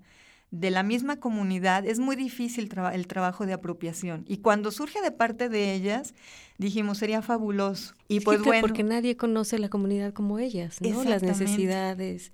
[0.50, 4.24] de la misma comunidad, es muy difícil el trabajo de apropiación.
[4.28, 6.14] Y cuando surge de parte de ellas,
[6.59, 7.94] dijimos, sería fabuloso.
[8.07, 8.61] Y pues bueno.
[8.61, 11.05] Porque nadie conoce la comunidad como ellas, ¿no?
[11.05, 12.33] Las necesidades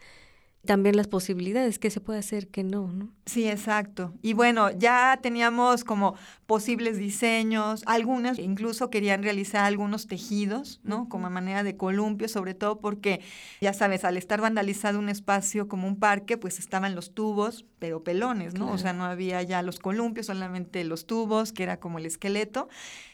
[0.68, 3.08] también las posibilidades, que se puede hacer, que no, ¿no?
[3.24, 4.12] Sí, exacto.
[4.20, 11.08] Y bueno, ya teníamos como posibles diseños, algunas incluso querían realizar algunos tejidos, ¿no?
[11.08, 13.22] Como a manera de columpio, sobre todo porque,
[13.62, 18.04] ya sabes, al estar vandalizado un espacio como un parque, pues estaban los tubos, pero
[18.04, 18.70] pelones, ¿no?
[18.70, 22.68] O sea, no había ya los columpios, solamente los tubos, que era como el esqueleto.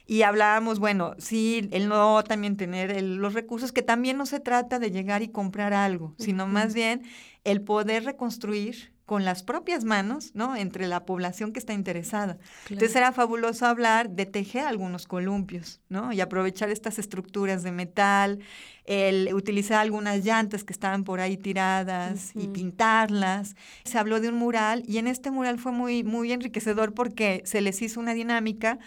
[0.07, 4.79] Y hablábamos, bueno, sí, el no también tener los recursos, que también no se trata
[4.79, 7.03] de llegar y comprar algo, sino más bien
[7.45, 10.57] el poder reconstruir con las propias manos, ¿no?
[10.57, 12.39] Entre la población que está interesada.
[12.71, 16.13] Entonces era fabuloso hablar de tejer algunos columpios, ¿no?
[16.13, 18.39] Y aprovechar estas estructuras de metal,
[18.87, 23.57] el utilizar algunas llantas que estaban por ahí tiradas y pintarlas.
[23.85, 27.61] Se habló de un mural y en este mural fue muy, muy enriquecedor porque se
[27.61, 28.79] les hizo una dinámica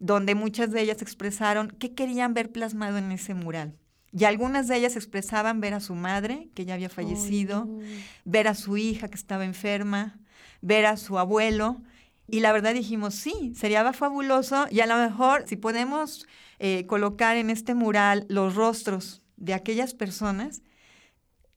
[0.00, 3.76] donde muchas de ellas expresaron qué querían ver plasmado en ese mural.
[4.12, 7.68] Y algunas de ellas expresaban ver a su madre, que ya había fallecido,
[8.24, 10.18] ver a su hija que estaba enferma,
[10.62, 11.80] ver a su abuelo.
[12.26, 16.26] Y la verdad dijimos, sí, sería fabuloso y a lo mejor si podemos
[16.58, 20.62] eh, colocar en este mural los rostros de aquellas personas,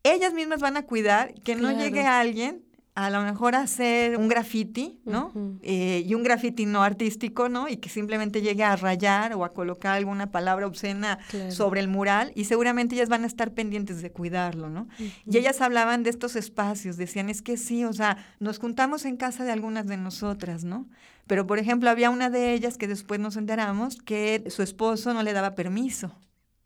[0.04, 5.02] ellas mismas van a cuidar que no llegue alguien a lo mejor hacer un graffiti,
[5.04, 5.32] ¿no?
[5.64, 7.68] Eh, y un graffiti no artístico, ¿no?
[7.68, 11.18] Y que simplemente llegue a rayar o a colocar alguna palabra obscena
[11.50, 14.88] sobre el mural y seguramente ellas van a estar pendientes de cuidarlo, ¿no?
[15.26, 19.18] Y ellas hablaban de estos espacios, decían, es que sí, o sea, nos juntamos en
[19.18, 20.88] casa de algunas de nosotras, ¿no?
[21.26, 25.24] Pero, por ejemplo, había una de ellas que después nos enteramos que su esposo no
[25.24, 26.14] le daba permiso.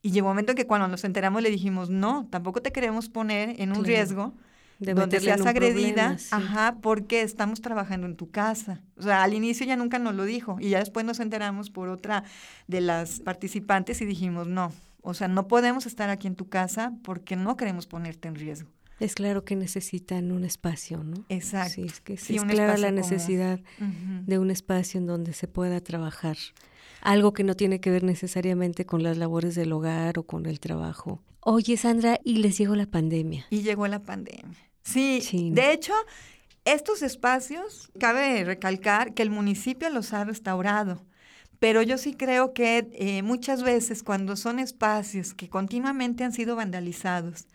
[0.02, 3.08] Y llegó un momento en que cuando nos enteramos le dijimos, no, tampoco te queremos
[3.08, 4.36] poner en un riesgo
[4.80, 8.82] de donde seas agredida, ajá, porque estamos trabajando en tu casa.
[8.98, 11.90] O sea, al inicio ya nunca nos lo dijo y ya después nos enteramos por
[11.90, 12.24] otra
[12.68, 16.94] de las participantes y dijimos, no, o sea, no podemos estar aquí en tu casa
[17.04, 18.70] porque no queremos ponerte en riesgo.
[19.00, 21.24] Es claro que necesitan un espacio, ¿no?
[21.30, 21.76] Exacto.
[21.76, 26.38] Sí, es que es clara la necesidad de un espacio en donde se pueda trabajar.
[27.02, 30.60] Algo que no tiene que ver necesariamente con las labores del hogar o con el
[30.60, 31.22] trabajo.
[31.42, 33.46] Oye, Sandra, y les llegó la pandemia.
[33.52, 34.67] Y llegó la pandemia.
[34.88, 35.94] Sí, de hecho,
[36.64, 41.06] estos espacios, cabe recalcar que el municipio los ha restaurado.
[41.60, 46.56] Pero yo sí creo que eh, muchas veces cuando son espacios que continuamente han sido
[46.56, 47.48] vandalizados,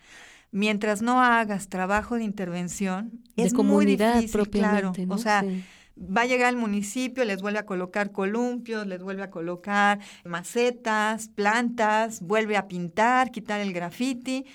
[0.51, 4.93] mientras no hagas trabajo de intervención, es muy difícil, claro.
[5.07, 5.45] O sea,
[5.97, 11.29] va a llegar el municipio, les vuelve a colocar columpios, les vuelve a colocar macetas,
[11.29, 14.45] plantas, vuelve a pintar, quitar el graffiti,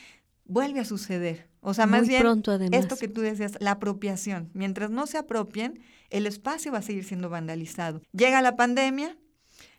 [0.44, 1.47] vuelve a suceder.
[1.60, 2.26] O sea, más bien
[2.72, 4.50] esto que tú decías, la apropiación.
[4.54, 8.00] Mientras no se apropien, el espacio va a seguir siendo vandalizado.
[8.12, 9.16] Llega la pandemia,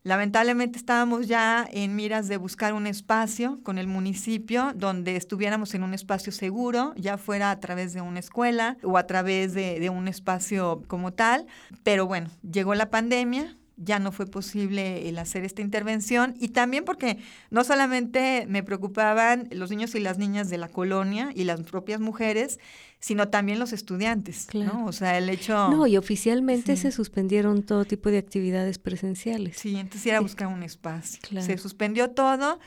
[0.04, 5.84] lamentablemente estábamos ya en miras de buscar un espacio con el municipio donde estuviéramos en
[5.84, 9.90] un espacio seguro, ya fuera a través de una escuela o a través de, de
[9.90, 11.48] un espacio como tal.
[11.84, 16.86] Pero bueno, llegó la pandemia, ya no fue posible el hacer esta intervención y también
[16.86, 17.18] porque
[17.50, 22.00] no solamente me preocupaban los niños y las niñas de la colonia y las propias
[22.00, 22.60] mujeres,
[23.00, 24.86] sino también los estudiantes, ¿no?
[24.86, 25.70] O sea, el hecho...
[25.70, 29.58] No, y oficialmente se suspendieron todo tipo de actividades presenciales.
[29.58, 31.20] Sí, entonces era buscar un espacio.
[31.42, 32.60] Se suspendió todo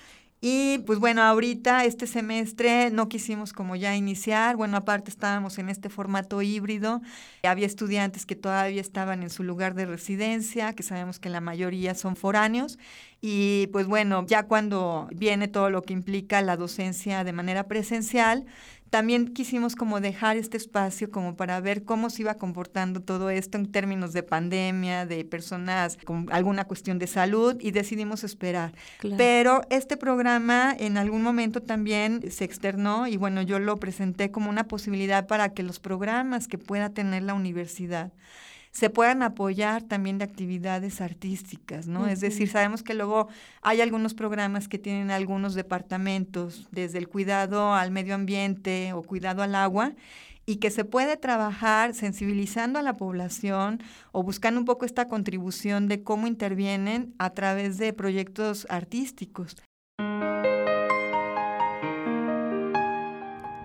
[0.44, 5.68] y pues bueno, ahorita este semestre no quisimos como ya iniciar, bueno, aparte estábamos en
[5.68, 7.00] este formato híbrido,
[7.44, 11.94] había estudiantes que todavía estaban en su lugar de residencia, que sabemos que la mayoría
[11.94, 12.80] son foráneos,
[13.20, 18.44] y pues bueno, ya cuando viene todo lo que implica la docencia de manera presencial,
[18.92, 23.56] también quisimos como dejar este espacio como para ver cómo se iba comportando todo esto
[23.56, 28.74] en términos de pandemia, de personas con alguna cuestión de salud y decidimos esperar.
[29.16, 34.50] Pero este programa en algún momento también se externó y bueno, yo lo presenté como
[34.50, 38.12] una posibilidad para que los programas que pueda tener la universidad
[38.72, 42.08] se puedan apoyar también de actividades artísticas, ¿no?
[42.08, 43.28] Es decir, sabemos que luego
[43.60, 49.42] hay algunos programas que tienen algunos departamentos, desde el cuidado al medio ambiente o cuidado
[49.42, 49.92] al agua,
[50.46, 53.80] y que se puede trabajar sensibilizando a la población
[54.10, 59.56] o buscando un poco esta contribución de cómo intervienen a través de proyectos artísticos.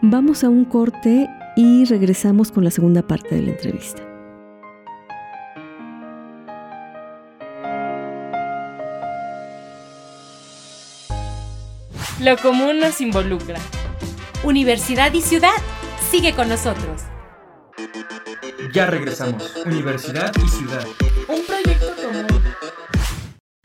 [0.01, 4.06] Vamos a un corte y regresamos con la segunda parte de la entrevista.
[12.19, 13.59] Lo común nos involucra.
[14.43, 15.53] Universidad y ciudad,
[16.09, 17.03] sigue con nosotros.
[18.73, 19.55] Ya regresamos.
[19.67, 20.83] Universidad y ciudad.
[21.27, 22.43] Un proyecto común.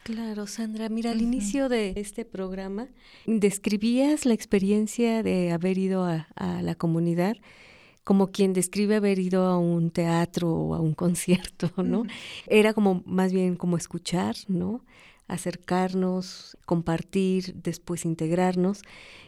[0.03, 2.89] Claro, Sandra, mira, al inicio de este programa
[3.25, 7.37] describías la experiencia de haber ido a, a, la comunidad
[8.03, 12.03] como quien describe haber ido a un teatro o a un concierto, ¿no?
[12.45, 14.83] Era como más bien como escuchar, ¿no?
[15.27, 18.81] Acercarnos, compartir, después integrarnos,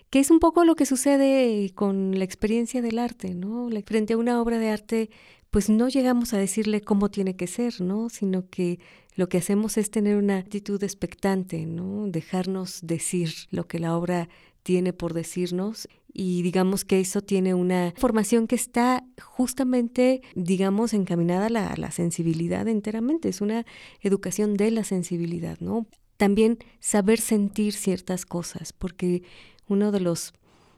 [0.10, 3.70] que es un poco lo que sucede con la experiencia del arte, ¿no?
[3.86, 5.10] Frente a una obra de arte,
[5.52, 8.10] pues no llegamos a decirle cómo tiene que ser, ¿no?
[8.10, 8.80] Sino que
[9.16, 12.08] lo que hacemos es tener una actitud expectante, ¿no?
[12.08, 14.30] Dejarnos decir lo que la obra
[14.64, 21.48] tiene por decirnos y digamos que eso tiene una formación que está justamente, digamos, encaminada
[21.48, 23.66] a la, la, sensibilidad enteramente, es una
[24.00, 25.88] educación de la sensibilidad, ¿no?
[26.16, 29.24] También saber sentir ciertas cosas, porque
[29.68, 30.34] uno de los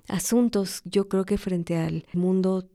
[0.07, 2.67] asuntos, yo creo que frente al mundo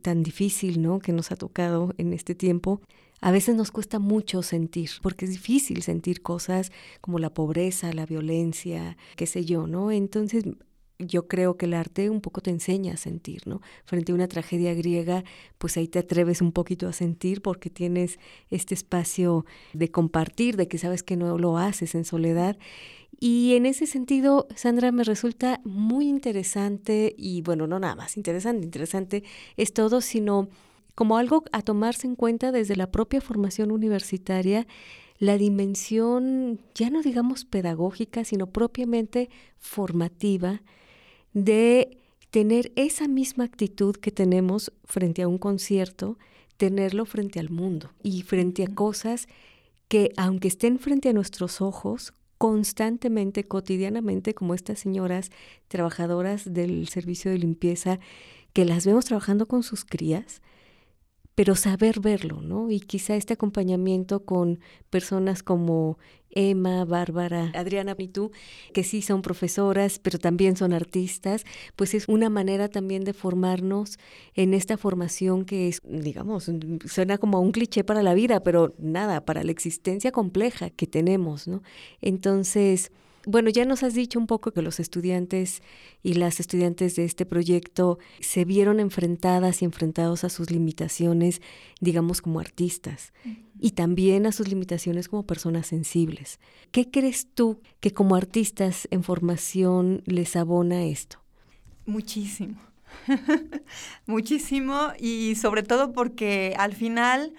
[0.00, 1.00] tan difícil, ¿no?
[1.00, 2.80] Que nos ha tocado en este tiempo,
[3.20, 8.06] a veces nos cuesta mucho sentir, porque es difícil sentir cosas como la pobreza, la
[8.06, 9.90] violencia, qué sé yo, ¿no?
[9.90, 10.44] Entonces,
[10.98, 13.60] yo creo que el arte un poco te enseña a sentir, ¿no?
[13.84, 15.24] Frente a una tragedia griega,
[15.58, 18.18] pues ahí te atreves un poquito a sentir porque tienes
[18.50, 22.58] este espacio de compartir, de que sabes que no lo haces en soledad.
[23.20, 28.64] Y en ese sentido, Sandra, me resulta muy interesante y bueno, no nada más interesante,
[28.64, 29.24] interesante
[29.56, 30.48] es todo, sino
[30.94, 34.66] como algo a tomarse en cuenta desde la propia formación universitaria
[35.18, 40.62] la dimensión, ya no digamos pedagógica, sino propiamente formativa
[41.44, 41.98] de
[42.30, 46.18] tener esa misma actitud que tenemos frente a un concierto,
[46.56, 49.28] tenerlo frente al mundo y frente a cosas
[49.88, 55.30] que aunque estén frente a nuestros ojos, constantemente, cotidianamente, como estas señoras
[55.66, 57.98] trabajadoras del servicio de limpieza,
[58.52, 60.40] que las vemos trabajando con sus crías,
[61.38, 62.68] pero saber verlo, ¿no?
[62.68, 64.58] Y quizá este acompañamiento con
[64.90, 65.96] personas como
[66.30, 68.32] Emma, Bárbara, Adriana y tú,
[68.74, 71.44] que sí son profesoras, pero también son artistas,
[71.76, 74.00] pues es una manera también de formarnos
[74.34, 76.50] en esta formación que es, digamos,
[76.86, 81.46] suena como un cliché para la vida, pero nada, para la existencia compleja que tenemos,
[81.46, 81.62] ¿no?
[82.00, 82.90] Entonces,
[83.30, 85.62] bueno, ya nos has dicho un poco que los estudiantes
[86.02, 91.42] y las estudiantes de este proyecto se vieron enfrentadas y enfrentados a sus limitaciones,
[91.78, 93.12] digamos, como artistas
[93.60, 96.40] y también a sus limitaciones como personas sensibles.
[96.70, 101.18] ¿Qué crees tú que como artistas en formación les abona esto?
[101.84, 102.58] Muchísimo.
[104.06, 107.34] Muchísimo y sobre todo porque al final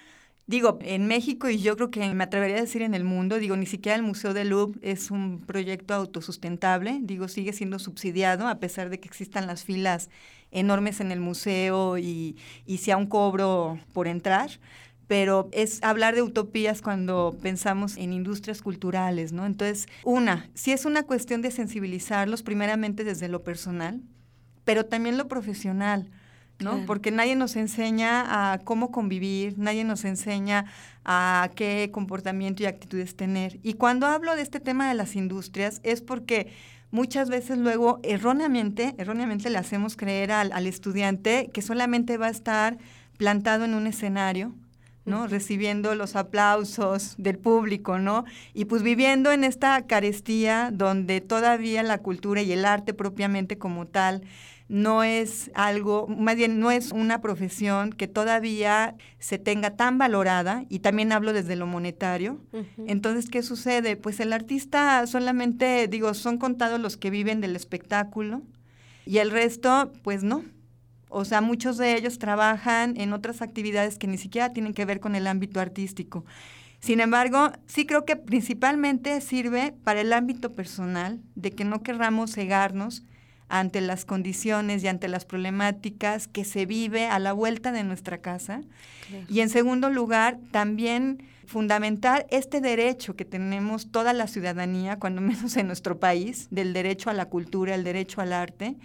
[0.50, 3.56] Digo, en México y yo creo que me atrevería a decir en el mundo, digo,
[3.56, 8.56] ni siquiera el Museo del Louvre es un proyecto autosustentable, digo, sigue siendo subsidiado a
[8.56, 10.10] pesar de que existan las filas
[10.50, 12.36] enormes en el museo y,
[12.66, 14.50] y sea un cobro por entrar
[15.06, 19.48] pero es hablar de utopías cuando pensamos en industrias culturales, ¿no?
[19.48, 24.02] Entonces, una, si es una cuestión de sensibilizarlos primeramente desde lo personal,
[24.66, 26.12] pero también lo profesional.
[26.60, 26.86] ¿No?
[26.86, 30.66] Porque nadie nos enseña a cómo convivir, nadie nos enseña
[31.06, 33.60] a qué comportamiento y actitudes tener.
[33.64, 36.52] Y cuando hablo de este tema de las industrias es porque
[36.92, 42.32] muchas veces luego erróneamente, erróneamente le hacemos creer al, al estudiante que solamente va a
[42.32, 42.78] estar
[43.18, 44.54] plantado en un escenario,
[45.06, 45.28] ¿no?
[45.28, 48.26] Recibiendo los aplausos del público, ¿no?
[48.54, 53.88] Y pues viviendo en esta carestía donde todavía la cultura y el arte propiamente como
[53.88, 54.24] tal
[54.70, 60.64] no es algo, más bien no es una profesión que todavía se tenga tan valorada,
[60.70, 62.40] y también hablo desde lo monetario.
[62.86, 63.98] Entonces, ¿qué sucede?
[63.98, 68.44] Pues el artista solamente, digo, son contados los que viven del espectáculo,
[69.06, 70.46] y el resto, pues no.
[71.10, 75.00] O sea, muchos de ellos trabajan en otras actividades que ni siquiera tienen que ver
[75.00, 76.26] con el ámbito artístico.
[76.80, 82.34] Sin embargo, sí creo que principalmente sirve para el ámbito personal, de que no querramos
[82.36, 83.04] cegarnos
[83.50, 88.20] ante las condiciones y ante las problemáticas que se vive a la vuelta de nuestra
[88.20, 88.62] casa.
[89.28, 95.58] Y en segundo lugar, también fundamental este derecho que tenemos toda la ciudadanía, cuando menos
[95.58, 98.78] en nuestro país, del derecho a la cultura, el derecho al arte,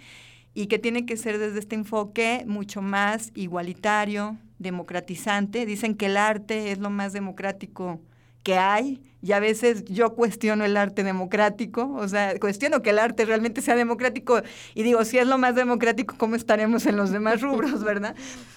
[0.55, 5.65] y que tiene que ser desde este enfoque mucho más igualitario, democratizante.
[5.65, 8.01] Dicen que el arte es lo más democrático
[8.41, 12.99] que hay y a veces yo cuestiono el arte democrático, o sea, cuestiono que el
[12.99, 14.43] arte realmente sea democrático
[14.75, 18.15] y digo, si es lo más democrático, ¿cómo estaremos en los demás rubros, verdad?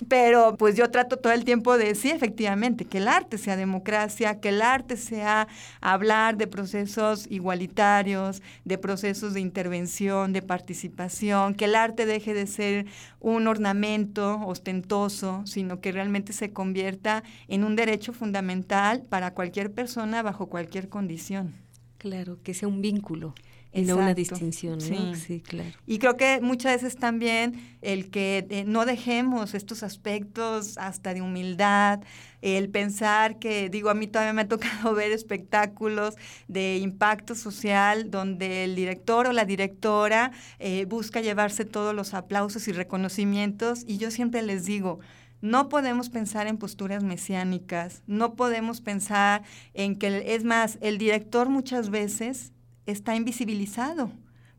[0.09, 4.41] Pero pues yo trato todo el tiempo de, sí, efectivamente, que el arte sea democracia,
[4.41, 5.49] que el arte sea
[5.81, 12.47] hablar de procesos igualitarios, de procesos de intervención, de participación, que el arte deje de
[12.47, 12.85] ser
[13.21, 20.23] un ornamento ostentoso, sino que realmente se convierta en un derecho fundamental para cualquier persona
[20.23, 21.55] bajo cualquier cualquier condición.
[21.99, 23.33] Claro, que sea un vínculo.
[23.73, 25.15] Y no una distinción, ¿no?
[25.15, 25.41] Sí.
[25.41, 25.71] claro.
[25.87, 31.21] Y creo que muchas veces también el que eh, no dejemos estos aspectos hasta de
[31.21, 32.01] humildad,
[32.43, 36.17] el pensar que, digo, a mí todavía me ha tocado ver espectáculos
[36.49, 42.67] de impacto social donde el director o la directora eh, busca llevarse todos los aplausos
[42.67, 44.99] y reconocimientos y yo siempre les digo,
[45.41, 49.43] no podemos pensar en posturas mesiánicas, no podemos pensar
[49.75, 52.53] en que, es más, el director muchas veces
[52.87, 54.11] está invisibilizado,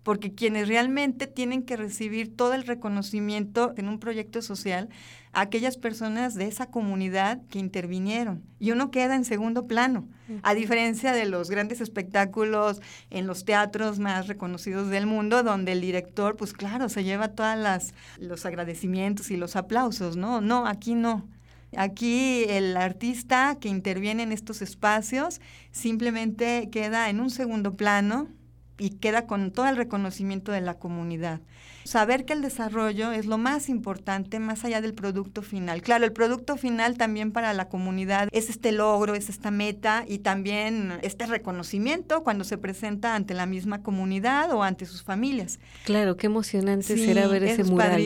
[0.03, 4.89] porque quienes realmente tienen que recibir todo el reconocimiento en un proyecto social
[5.33, 8.43] aquellas personas de esa comunidad que intervinieron.
[8.59, 10.07] Y uno queda en segundo plano,
[10.43, 15.81] a diferencia de los grandes espectáculos en los teatros más reconocidos del mundo, donde el
[15.81, 20.41] director, pues claro, se lleva todos los agradecimientos y los aplausos, ¿no?
[20.41, 21.27] No, aquí no.
[21.77, 25.39] Aquí el artista que interviene en estos espacios
[25.71, 28.27] simplemente queda en un segundo plano
[28.79, 31.41] y queda con todo el reconocimiento de la comunidad.
[31.83, 35.81] Saber que el desarrollo es lo más importante más allá del producto final.
[35.81, 40.19] Claro, el producto final también para la comunidad es este logro, es esta meta y
[40.19, 45.59] también este reconocimiento cuando se presenta ante la misma comunidad o ante sus familias.
[45.85, 48.01] Claro, qué emocionante será ver ese mural,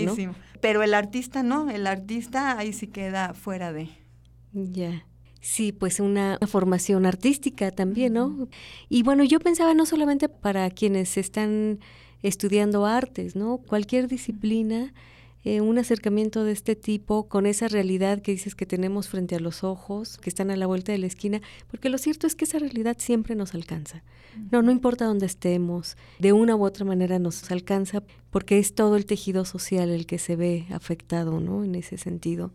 [0.62, 3.90] Pero el artista no, el artista ahí sí queda fuera de.
[4.54, 5.06] Ya.
[5.44, 8.48] Sí, pues una, formación artística también, ¿no?
[8.88, 11.80] Y bueno, yo pensaba no solamente para quienes están
[12.22, 13.58] estudiando artes, ¿no?
[13.58, 14.94] Cualquier disciplina,
[15.44, 19.42] eh, un acercamiento de este tipo con esa realidad que dices que tenemos frente a
[19.42, 22.46] los ojos, que están a la vuelta de la esquina, porque lo cierto es que
[22.46, 24.02] esa realidad siempre nos alcanza.
[24.50, 28.96] No, no importa dónde estemos, de una u otra manera nos alcanza, porque es todo
[28.96, 31.66] el tejido social el que se ve afectado, ¿no?
[31.66, 32.54] En ese sentido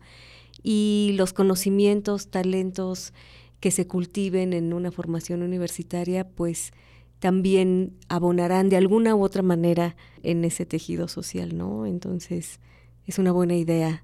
[0.63, 3.13] y los conocimientos, talentos
[3.59, 6.71] que se cultiven en una formación universitaria, pues
[7.19, 11.85] también abonarán de alguna u otra manera en ese tejido social, ¿no?
[11.85, 12.59] Entonces,
[13.05, 14.03] es una buena idea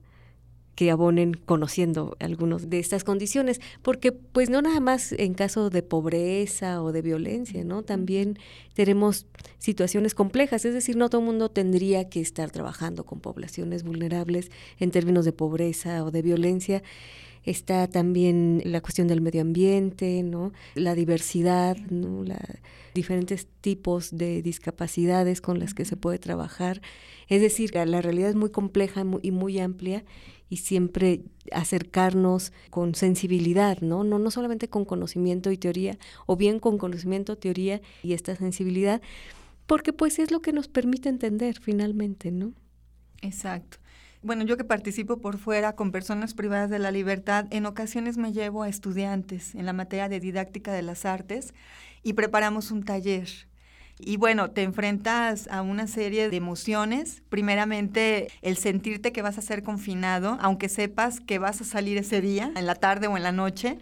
[0.76, 5.82] que abonen conociendo algunas de estas condiciones, porque pues no nada más en caso de
[5.82, 7.84] pobreza o de violencia, ¿no?
[7.84, 8.38] También
[8.74, 9.26] tenemos
[9.58, 14.52] situaciones complejas, es decir, no todo el mundo tendría que estar trabajando con poblaciones vulnerables
[14.80, 16.84] en términos de pobreza o de violencia.
[17.44, 20.52] Está también la cuestión del medio ambiente, ¿no?
[20.74, 22.24] La diversidad, ¿no?
[22.24, 22.40] La,
[22.96, 26.82] diferentes tipos de discapacidades con las que se puede trabajar.
[27.28, 30.04] Es decir, la realidad es muy compleja y muy amplia
[30.50, 34.04] y siempre acercarnos con sensibilidad, ¿no?
[34.04, 34.20] ¿no?
[34.20, 39.02] No solamente con conocimiento y teoría, o bien con conocimiento, teoría y esta sensibilidad,
[39.66, 42.54] porque pues es lo que nos permite entender finalmente, ¿no?
[43.22, 43.78] Exacto.
[44.22, 48.34] Bueno, yo que participo por fuera con personas privadas de la libertad, en ocasiones me
[48.34, 51.54] llevo a estudiantes en la materia de didáctica de las artes
[52.02, 53.30] y preparamos un taller
[54.00, 57.24] y bueno, te enfrentas a una serie de emociones.
[57.30, 62.22] Primeramente, el sentirte que vas a ser confinado, aunque sepas que vas a salir ese
[62.22, 63.78] día, en la tarde o en la noche,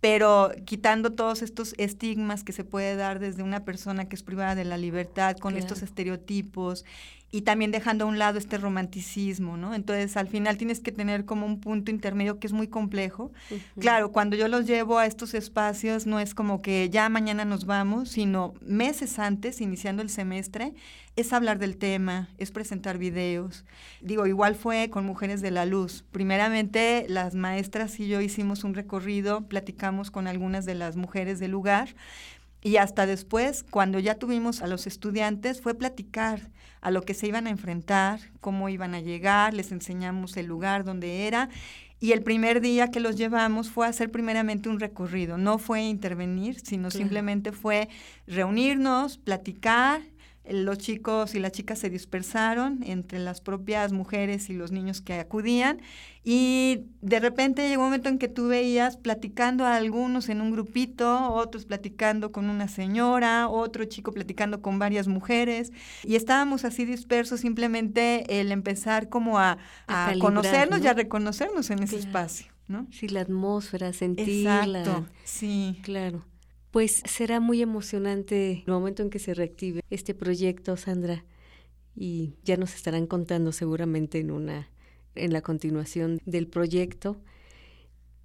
[0.00, 4.54] pero quitando todos estos estigmas que se puede dar desde una persona que es privada
[4.54, 6.84] de la libertad, con estos estereotipos
[7.30, 9.74] y también dejando a un lado este romanticismo, ¿no?
[9.74, 13.32] Entonces, al final tienes que tener como un punto intermedio que es muy complejo.
[13.78, 17.66] Claro, cuando yo los llevo a estos espacios, no es como que ya mañana nos
[17.66, 20.72] vamos, sino meses antes, iniciando el semestre,
[21.16, 23.66] es hablar del tema, es presentar videos.
[24.00, 26.04] Digo, igual fue con Mujeres de la Luz.
[26.12, 31.50] Primeramente, las maestras y yo hicimos un recorrido, platicamos con algunas de las mujeres del
[31.50, 31.94] lugar,
[32.60, 36.50] Y hasta después, cuando ya tuvimos a los estudiantes, fue platicar
[36.80, 40.84] a lo que se iban a enfrentar, cómo iban a llegar, les enseñamos el lugar
[40.84, 41.48] donde era.
[42.00, 46.60] Y el primer día que los llevamos fue hacer primeramente un recorrido, no fue intervenir,
[46.60, 47.88] sino simplemente fue
[48.26, 50.02] reunirnos, platicar
[50.50, 55.14] los chicos y las chicas se dispersaron entre las propias mujeres y los niños que
[55.14, 55.80] acudían
[56.24, 60.50] y de repente llegó un momento en que tú veías platicando a algunos en un
[60.50, 65.72] grupito, otros platicando con una señora, otro chico platicando con varias mujeres
[66.04, 69.58] y estábamos así dispersos simplemente el empezar como a,
[70.20, 72.52] conocernos y a reconocernos en ese espacio.
[72.68, 72.86] ¿no?
[72.90, 74.64] Sí, la atmósfera, sentirla.
[74.64, 75.80] Exacto, sí.
[75.82, 76.24] Claro.
[76.70, 81.24] Pues será muy emocionante el momento en que se reactive este proyecto, Sandra,
[81.96, 84.68] y ya nos estarán contando seguramente en una
[85.14, 87.16] en la continuación del proyecto.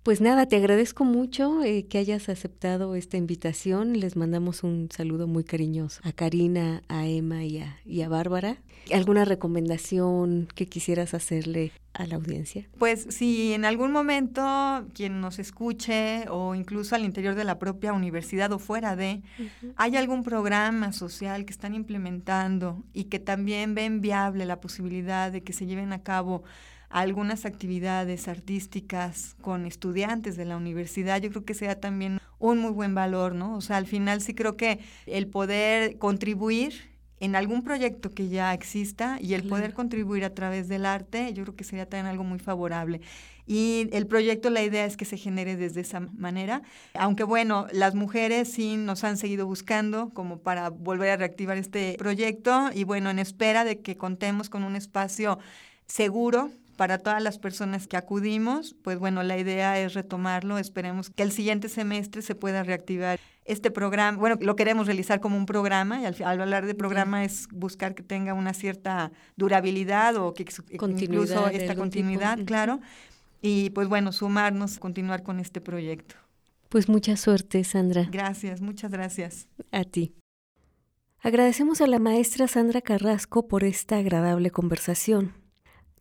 [0.04, 3.97] Pues nada, te agradezco mucho eh, que hayas aceptado esta invitación.
[4.01, 8.58] Les mandamos un saludo muy cariñoso a Karina, a Emma y a, y a Bárbara.
[8.91, 12.68] ¿Alguna recomendación que quisieras hacerle a la audiencia?
[12.80, 17.93] Pues si en algún momento quien nos escuche o incluso al interior de la propia
[17.93, 19.22] universidad o fuera de,
[19.78, 25.43] hay algún programa social que están implementando y que también ven viable la posibilidad de
[25.43, 26.43] que se lleven a cabo
[26.94, 32.70] algunas actividades artísticas con estudiantes de la universidad, yo creo que sea también un muy
[32.70, 33.58] buen valor, ¿no?
[33.58, 38.54] O sea, al final sí creo que el poder contribuir en algún proyecto que ya
[38.54, 42.24] exista y el poder contribuir a través del arte, yo creo que sería también algo
[42.24, 43.02] muy favorable.
[43.48, 46.62] Y el proyecto, la idea es que se genere desde esa manera,
[46.94, 51.96] aunque bueno, las mujeres sí nos han seguido buscando como para volver a reactivar este
[51.98, 55.39] proyecto y bueno, en espera de que contemos con un espacio
[55.88, 60.57] seguro para todas las personas que acudimos, pues bueno, la idea es retomarlo.
[60.57, 64.17] Esperemos que el siguiente semestre se pueda reactivar este programa.
[64.17, 68.03] Bueno, lo queremos realizar como un programa y al, hablar de programa es buscar que
[68.03, 72.80] tenga una cierta durabilidad o que incluso esta continuidad, claro.
[73.41, 76.15] Y pues bueno, sumarnos, continuar con este proyecto.
[76.69, 78.07] Pues mucha suerte, Sandra.
[78.09, 79.47] Gracias, muchas gracias.
[79.71, 80.15] A ti.
[81.19, 85.43] Agradecemos a la maestra Sandra Carrasco por esta agradable conversación.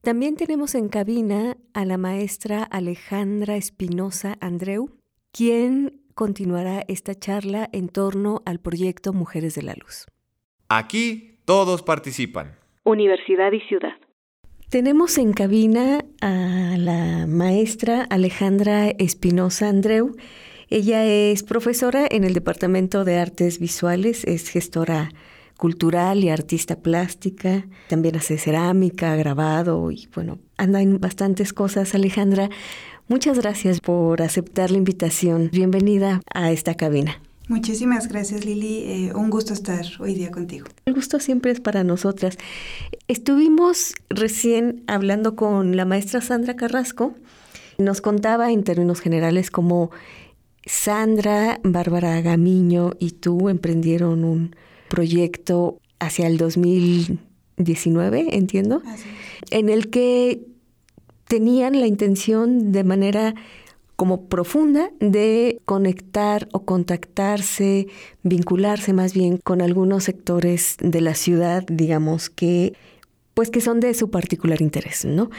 [0.02, 4.90] También tenemos en cabina a la maestra Alejandra Espinosa Andreu,
[5.30, 10.06] quien continuará esta charla en torno al proyecto Mujeres de la Luz.
[10.68, 12.56] Aquí todos participan.
[12.82, 13.92] Universidad y Ciudad.
[14.70, 20.16] Tenemos en cabina a la maestra Alejandra Espinosa Andreu.
[20.68, 25.10] Ella es profesora en el Departamento de Artes Visuales, es gestora
[25.56, 31.94] cultural y artista plástica, también hace cerámica, grabado y bueno, anda en bastantes cosas.
[31.94, 32.50] Alejandra,
[33.08, 35.50] muchas gracias por aceptar la invitación.
[35.52, 37.20] Bienvenida a esta cabina.
[37.48, 40.66] Muchísimas gracias Lili, eh, un gusto estar hoy día contigo.
[40.86, 42.38] El gusto siempre es para nosotras.
[43.08, 47.14] Estuvimos recién hablando con la maestra Sandra Carrasco,
[47.78, 49.90] nos contaba en términos generales cómo
[50.64, 54.56] Sandra, Bárbara Gamiño y tú emprendieron un
[54.92, 58.82] proyecto hacia el 2019, entiendo,
[59.50, 60.42] en el que
[61.28, 63.34] tenían la intención de manera
[63.96, 67.86] como profunda de conectar o contactarse,
[68.22, 72.74] vincularse más bien con algunos sectores de la ciudad, digamos que
[73.32, 75.30] pues que son de su particular interés, ¿no?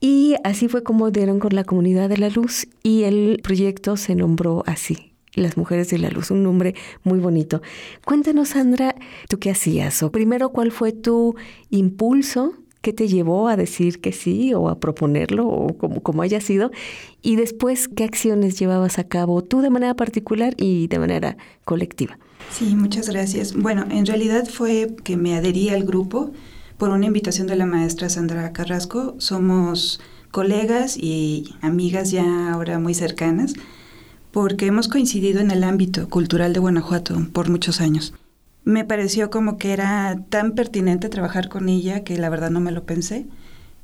[0.00, 4.16] Y así fue como dieron con la comunidad de la luz y el proyecto se
[4.16, 5.07] nombró así,
[5.38, 6.74] las Mujeres de la Luz, un nombre
[7.04, 7.62] muy bonito.
[8.04, 8.94] Cuéntanos, Sandra,
[9.28, 10.02] ¿tú qué hacías?
[10.02, 11.36] O primero, ¿cuál fue tu
[11.70, 12.54] impulso?
[12.80, 16.70] ¿Qué te llevó a decir que sí o a proponerlo o como, como haya sido?
[17.22, 22.18] Y después, ¿qué acciones llevabas a cabo tú de manera particular y de manera colectiva?
[22.50, 23.54] Sí, muchas gracias.
[23.54, 26.30] Bueno, en realidad fue que me adherí al grupo
[26.78, 29.16] por una invitación de la maestra Sandra Carrasco.
[29.18, 33.54] Somos colegas y amigas ya ahora muy cercanas
[34.40, 38.14] porque hemos coincidido en el ámbito cultural de Guanajuato por muchos años.
[38.62, 42.70] Me pareció como que era tan pertinente trabajar con ella que la verdad no me
[42.70, 43.26] lo pensé.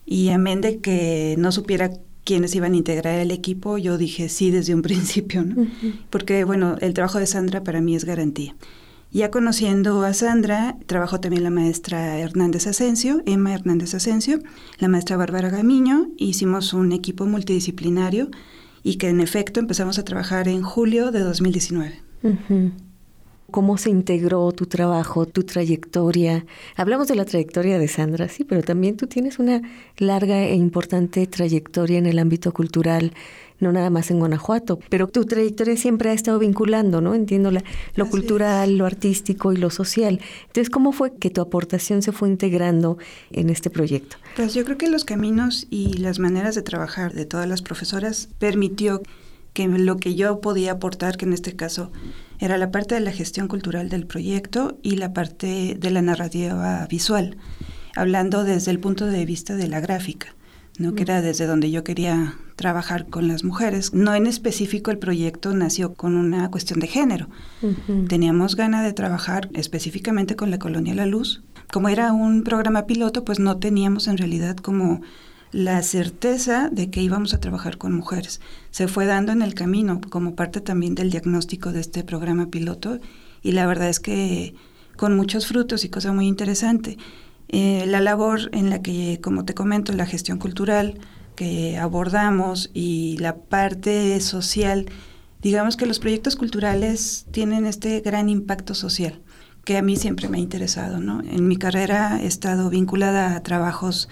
[0.06, 1.90] Y amén de que no supiera
[2.22, 5.66] quiénes iban a integrar el equipo, yo dije sí desde un principio, ¿no?
[6.08, 8.54] Porque, bueno, el trabajo de Sandra para mí es garantía.
[9.10, 14.38] Ya conociendo a Sandra, trabajó también la maestra Hernández Asensio, Emma Hernández Asensio,
[14.78, 18.30] la maestra Bárbara Gamiño, hicimos un equipo multidisciplinario
[18.84, 22.02] y que en efecto empezamos a trabajar en julio de 2019.
[23.54, 26.44] Cómo se integró tu trabajo, tu trayectoria.
[26.74, 29.62] Hablamos de la trayectoria de Sandra, sí, pero también tú tienes una
[29.96, 33.12] larga e importante trayectoria en el ámbito cultural,
[33.60, 37.14] no nada más en Guanajuato, pero tu trayectoria siempre ha estado vinculando, ¿no?
[37.14, 37.62] Entiendo la,
[37.94, 40.18] lo cultural, lo artístico y lo social.
[40.48, 42.98] Entonces, ¿cómo fue que tu aportación se fue integrando
[43.30, 44.16] en este proyecto?
[44.34, 48.30] Pues yo creo que los caminos y las maneras de trabajar de todas las profesoras
[48.40, 49.00] permitió
[49.54, 51.90] que lo que yo podía aportar, que en este caso
[52.40, 56.86] era la parte de la gestión cultural del proyecto y la parte de la narrativa
[56.90, 57.38] visual,
[57.96, 60.34] hablando desde el punto de vista de la gráfica,
[60.78, 60.94] ¿no?
[60.94, 63.94] que era desde donde yo quería trabajar con las mujeres.
[63.94, 67.28] No en específico el proyecto nació con una cuestión de género.
[68.08, 71.42] Teníamos ganas de trabajar específicamente con la Colonia La Luz.
[71.72, 75.00] Como era un programa piloto, pues no teníamos en realidad como
[75.54, 78.40] la certeza de que íbamos a trabajar con mujeres.
[78.72, 82.98] Se fue dando en el camino como parte también del diagnóstico de este programa piloto
[83.40, 84.56] y la verdad es que
[84.96, 86.98] con muchos frutos y cosa muy interesante.
[87.48, 90.98] Eh, la labor en la que, como te comento, la gestión cultural
[91.36, 94.86] que abordamos y la parte social,
[95.40, 99.20] digamos que los proyectos culturales tienen este gran impacto social
[99.64, 100.98] que a mí siempre me ha interesado.
[100.98, 101.22] ¿no?
[101.22, 104.08] En mi carrera he estado vinculada a trabajos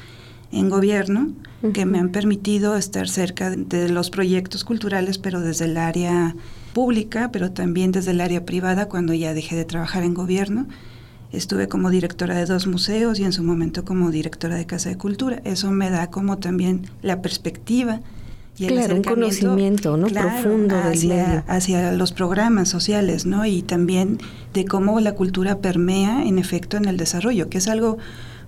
[0.52, 1.32] en gobierno
[1.72, 6.34] que me han permitido estar cerca de los proyectos culturales, pero desde el área
[6.72, 10.66] pública, pero también desde el área privada cuando ya dejé de trabajar en gobierno.
[11.30, 14.98] Estuve como directora de dos museos y en su momento como directora de Casa de
[14.98, 15.40] Cultura.
[15.44, 18.00] Eso me da como también la perspectiva
[18.58, 20.08] y el claro, un conocimiento ¿no?
[20.08, 23.46] profundo hacia, hacia los programas sociales, ¿no?
[23.46, 24.18] Y también
[24.52, 27.96] de cómo la cultura permea en efecto en el desarrollo, que es algo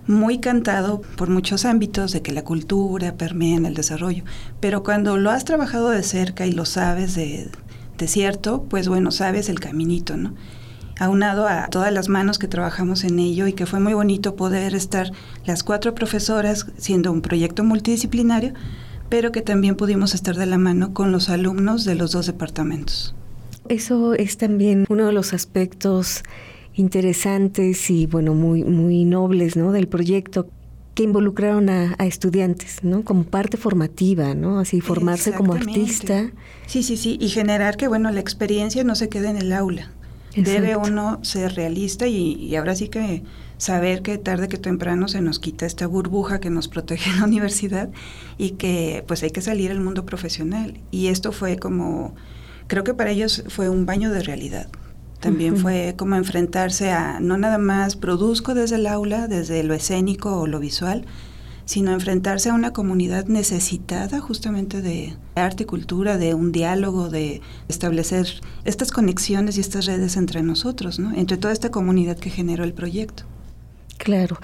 [0.07, 4.23] muy cantado por muchos ámbitos de que la cultura permea en el desarrollo,
[4.59, 7.49] pero cuando lo has trabajado de cerca y lo sabes de,
[7.97, 10.33] de cierto, pues bueno, sabes el caminito, ¿no?
[10.99, 14.75] aunado a todas las manos que trabajamos en ello y que fue muy bonito poder
[14.75, 15.11] estar
[15.45, 18.53] las cuatro profesoras siendo un proyecto multidisciplinario,
[19.09, 23.13] pero que también pudimos estar de la mano con los alumnos de los dos departamentos.
[23.67, 26.23] Eso es también uno de los aspectos
[26.75, 29.71] interesantes y bueno, muy, muy nobles ¿no?
[29.71, 30.47] del proyecto
[30.93, 33.03] que involucraron a, estudiantes, ¿no?
[33.03, 34.59] Como parte formativa, ¿no?
[34.59, 36.31] Así formarse como artista.
[36.67, 39.91] Sí, sí, sí, y generar que, bueno, la experiencia no se quede en el aula.
[40.37, 43.23] Debe uno ser realista y, y, ahora sí que
[43.57, 47.25] saber que tarde que temprano se nos quita esta burbuja que nos protege en la
[47.25, 47.89] universidad
[48.37, 50.79] y que pues hay que salir al mundo profesional.
[50.91, 52.15] Y esto fue como,
[52.67, 54.67] creo que para ellos fue un baño de realidad.
[55.25, 60.39] También fue como enfrentarse a, no nada más produzco desde el aula, desde lo escénico
[60.39, 61.03] o lo visual,
[61.65, 67.41] sino enfrentarse a una comunidad necesitada justamente de arte y cultura, de un diálogo, de
[67.67, 68.27] establecer
[68.65, 71.11] estas conexiones y estas redes entre nosotros, ¿no?
[71.15, 73.23] entre toda esta comunidad que generó el proyecto.
[73.97, 74.37] Claro.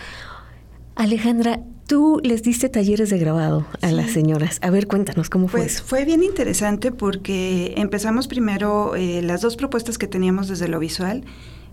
[0.96, 1.60] Alejandra,
[1.92, 4.60] Tú les diste talleres de grabado a las señoras.
[4.62, 5.60] A ver, cuéntanos cómo fue.
[5.60, 10.80] Pues fue bien interesante porque empezamos primero eh, las dos propuestas que teníamos desde lo
[10.80, 11.26] visual.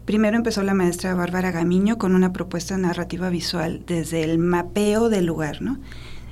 [0.06, 5.24] Primero empezó la maestra Bárbara Gamiño con una propuesta narrativa visual desde el mapeo del
[5.24, 5.78] lugar, ¿no?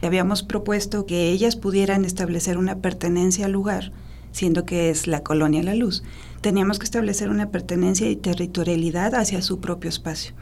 [0.02, 3.92] Habíamos propuesto que ellas pudieran establecer una pertenencia al lugar,
[4.32, 6.02] siendo que es la colonia La Luz.
[6.40, 10.34] Teníamos que establecer una pertenencia y territorialidad hacia su propio espacio.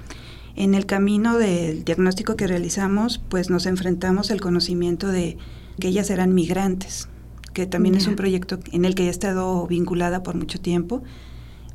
[0.56, 5.36] En el camino del diagnóstico que realizamos, pues nos enfrentamos al conocimiento de
[5.80, 7.08] que ellas eran migrantes,
[7.52, 11.02] que también es un proyecto en el que he estado vinculada por mucho tiempo.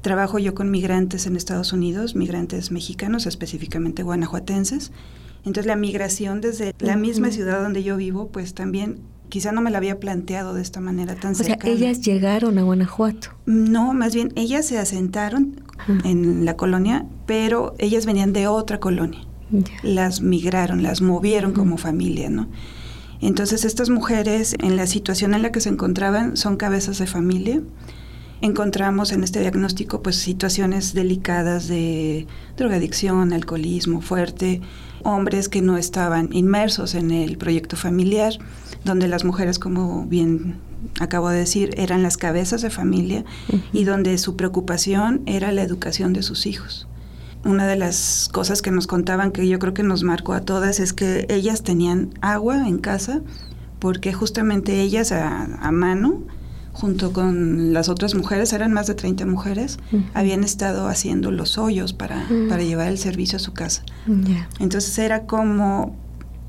[0.01, 4.93] Trabajo yo con migrantes en Estados Unidos, migrantes mexicanos, específicamente guanajuatenses.
[5.39, 8.99] Entonces la migración desde la misma ciudad donde yo vivo, pues también
[9.29, 11.57] quizá no me la había planteado de esta manera tan cercana.
[11.57, 13.29] O sea, ellas llegaron a Guanajuato.
[13.45, 15.61] No, más bien ellas se asentaron
[16.03, 19.21] en la colonia, pero ellas venían de otra colonia.
[19.81, 22.47] Las migraron, las movieron como familia, ¿no?
[23.21, 27.61] Entonces estas mujeres, en la situación en la que se encontraban, son cabezas de familia.
[28.41, 34.61] Encontramos en este diagnóstico pues situaciones delicadas de drogadicción, alcoholismo fuerte,
[35.03, 38.33] hombres que no estaban inmersos en el proyecto familiar,
[38.83, 40.57] donde las mujeres, como bien
[40.99, 43.25] acabo de decir, eran las cabezas de familia
[43.73, 46.87] y donde su preocupación era la educación de sus hijos.
[47.45, 50.79] Una de las cosas que nos contaban que yo creo que nos marcó a todas
[50.79, 53.21] es que ellas tenían agua en casa
[53.79, 56.21] porque justamente ellas a, mano,
[56.73, 59.79] junto con las otras mujeres, eran más de 30 mujeres,
[60.13, 63.83] habían estado haciendo los hoyos para, para llevar el servicio a su casa.
[64.59, 65.95] Entonces era como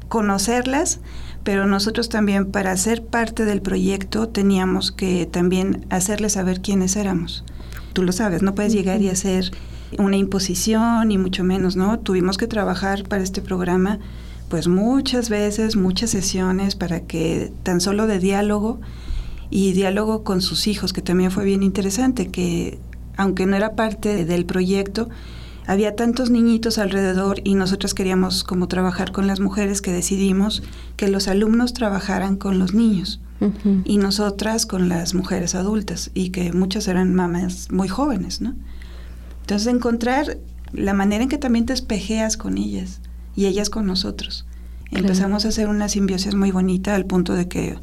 [0.08, 0.98] conocerlas,
[1.44, 7.44] pero nosotros también para ser parte del proyecto teníamos que también hacerles saber quiénes éramos.
[7.92, 9.50] Tú lo sabes, no puedes llegar y hacer
[9.98, 11.98] una imposición y mucho menos, ¿no?
[11.98, 13.98] Tuvimos que trabajar para este programa
[14.48, 18.80] pues muchas veces, muchas sesiones para que tan solo de diálogo
[19.48, 22.78] y diálogo con sus hijos, que también fue bien interesante, que
[23.16, 25.08] aunque no era parte del proyecto,
[25.70, 30.64] había tantos niñitos alrededor y nosotros queríamos como trabajar con las mujeres que decidimos
[30.96, 33.20] que los alumnos trabajaran con los niños
[33.84, 38.56] y nosotras con las mujeres adultas y que muchas eran mamás muy jóvenes, ¿no?
[39.42, 40.38] Entonces encontrar
[40.72, 43.00] la manera en que también te espejeas con ellas
[43.36, 44.46] y ellas con nosotros.
[44.90, 47.78] Empezamos a hacer una simbiosis muy bonita al punto de que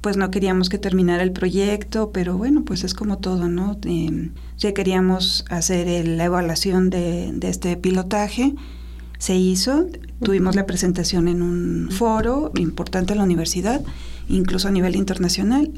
[0.00, 3.78] pues no queríamos que terminara el proyecto, pero bueno, pues es como todo, ¿no?
[3.84, 8.54] Eh, ya queríamos hacer la evaluación de, de, este pilotaje,
[9.18, 9.86] se hizo,
[10.22, 13.82] tuvimos la presentación en un foro importante en la universidad,
[14.28, 15.72] incluso a nivel internacional,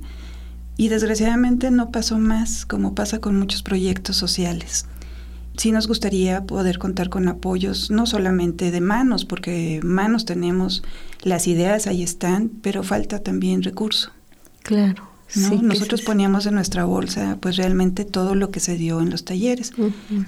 [0.77, 4.87] y desgraciadamente no pasó más, como pasa con muchos proyectos sociales
[5.61, 10.83] sí nos gustaría poder contar con apoyos, no solamente de manos, porque manos tenemos,
[11.23, 14.11] las ideas ahí están, pero falta también recurso.
[14.63, 15.11] Claro.
[15.63, 19.73] Nosotros poníamos en nuestra bolsa pues realmente todo lo que se dio en los talleres.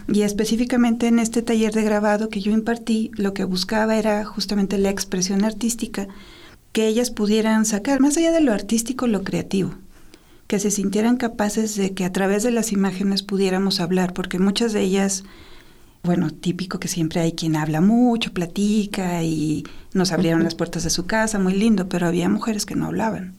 [0.07, 4.76] Y específicamente en este taller de grabado que yo impartí, lo que buscaba era justamente
[4.76, 6.09] la expresión artística,
[6.72, 9.72] que ellas pudieran sacar, más allá de lo artístico, lo creativo
[10.53, 14.75] que se sintieran capaces de que a través de las imágenes pudiéramos hablar, porque muchas
[14.75, 15.25] de ellas,
[16.03, 20.91] bueno, típico que siempre hay quien habla mucho, platica y nos abrieron las puertas de
[20.91, 23.33] su casa, muy lindo, pero había mujeres que no hablaban.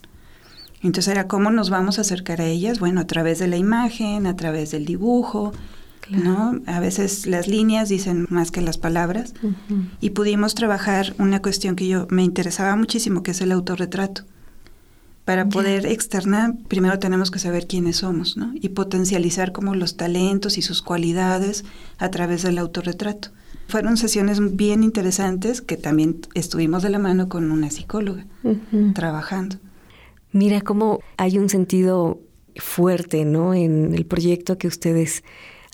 [0.81, 4.25] Entonces era cómo nos vamos a acercar a ellas, bueno, a través de la imagen,
[4.25, 5.53] a través del dibujo,
[6.09, 6.61] ¿no?
[6.65, 9.35] A veces las líneas dicen más que las palabras
[10.01, 14.23] y pudimos trabajar una cuestión que yo me interesaba muchísimo, que es el autorretrato.
[15.25, 18.51] Para poder externar, primero tenemos que saber quiénes somos, ¿no?
[18.55, 21.63] Y potencializar como los talentos y sus cualidades
[21.97, 23.29] a través del autorretrato.
[23.67, 28.25] Fueron sesiones bien interesantes que también estuvimos de la mano con una psicóloga
[28.93, 29.55] trabajando.
[30.33, 32.19] Mira cómo hay un sentido
[32.57, 33.53] fuerte, ¿no?
[33.53, 35.23] En el proyecto que ustedes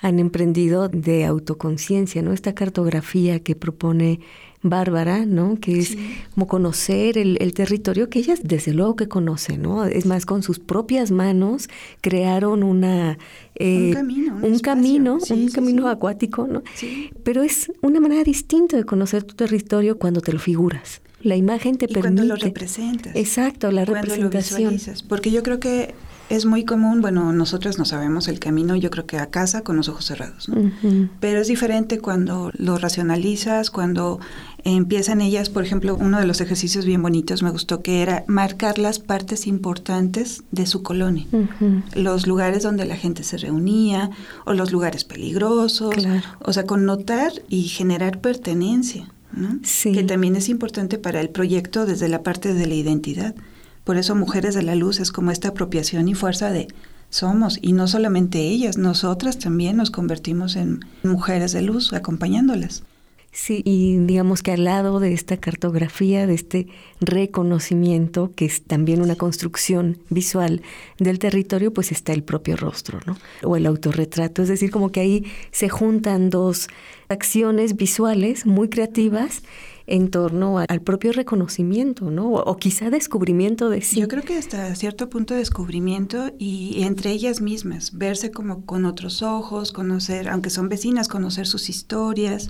[0.02, 2.34] han emprendido de autoconciencia, ¿no?
[2.34, 4.20] Esta cartografía que propone
[4.62, 5.57] Bárbara, ¿no?
[5.60, 5.97] Que es
[6.34, 9.86] como conocer el, territorio que ellas desde luego que conocen, ¿no?
[9.86, 11.70] Es más, con sus propias manos
[12.01, 13.18] crearon una...
[13.60, 14.39] un camino.
[14.41, 16.64] Un, camino, un camino acuático, ¿no?
[17.24, 21.01] Pero es una manera distinta de conocer tu territorio cuando te lo figuras.
[21.22, 22.01] La imagen te permite...
[22.01, 23.16] cuando lo representas.
[23.16, 24.78] Exacto, la representación.
[25.07, 25.93] porque yo creo que
[26.30, 29.75] es muy común, bueno, nosotros no sabemos el camino, yo creo que a casa con
[29.75, 30.71] los ojos cerrados, ¿no?
[31.19, 34.19] Pero es diferente cuando lo racionalizas, cuando
[34.63, 38.77] empiezan ellas, por ejemplo, uno de los ejercicios bien bonitos me gustó que era marcar
[38.77, 41.25] las partes importantes de su colonia,
[41.95, 44.11] los lugares donde la gente se reunía
[44.45, 45.95] o los lugares peligrosos,
[46.39, 49.59] o sea, connotar y generar pertenencia, ¿no?
[49.84, 53.34] Que también es importante para el proyecto desde la parte de la identidad.
[53.90, 56.68] Por eso Mujeres de la Luz es como esta apropiación y fuerza de
[57.10, 62.84] somos, y no solamente ellas, nosotras también nos convertimos en mujeres de luz acompañándolas.
[63.32, 66.68] Sí, y digamos que al lado de esta cartografía, de este
[67.02, 70.62] reconocimiento, que es también una construcción visual
[71.00, 73.18] del territorio, pues está el propio rostro, ¿no?
[73.42, 74.44] O el autorretrato.
[74.44, 76.68] Es decir, como que ahí se juntan dos
[77.08, 79.42] acciones visuales muy creativas
[79.90, 82.30] en torno al propio reconocimiento, ¿no?
[82.34, 84.00] O, quizá descubrimiento de sí.
[84.00, 88.86] Yo creo que hasta cierto punto de descubrimiento y entre ellas mismas, verse como con
[88.86, 92.50] otros ojos, conocer, aunque son vecinas, conocer sus historias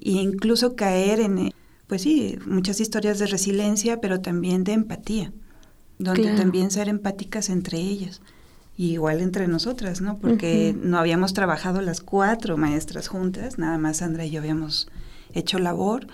[0.00, 1.52] e incluso caer en,
[1.88, 5.32] pues sí, muchas historias de resiliencia, pero también de empatía,
[5.98, 8.22] donde también ser empáticas entre ellas.
[8.76, 10.18] Y igual entre nosotras, ¿no?
[10.18, 14.88] Porque no habíamos trabajado las cuatro maestras juntas, nada más Sandra y yo habíamos
[15.34, 16.06] hecho labor,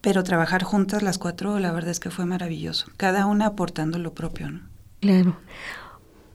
[0.00, 4.14] pero trabajar juntas las cuatro, la verdad es que fue maravilloso, cada una aportando lo
[4.14, 4.60] propio, ¿no?
[5.00, 5.36] Claro.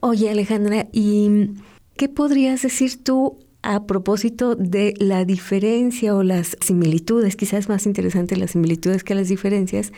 [0.00, 1.50] Oye, Alejandra, ¿y
[1.96, 8.36] qué podrías decir tú a propósito de la diferencia o las similitudes, quizás más interesante
[8.36, 9.92] las similitudes que las diferencias,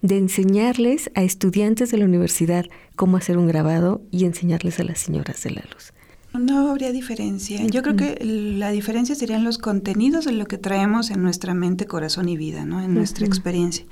[0.00, 2.64] de enseñarles a estudiantes de la universidad
[2.96, 5.92] cómo hacer un grabado y enseñarles a las señoras de la luz?
[6.32, 7.60] No habría diferencia.
[7.66, 11.86] Yo creo que la diferencia serían los contenidos de lo que traemos en nuestra mente,
[11.86, 12.80] corazón y vida, ¿no?
[12.80, 13.84] En nuestra experiencia.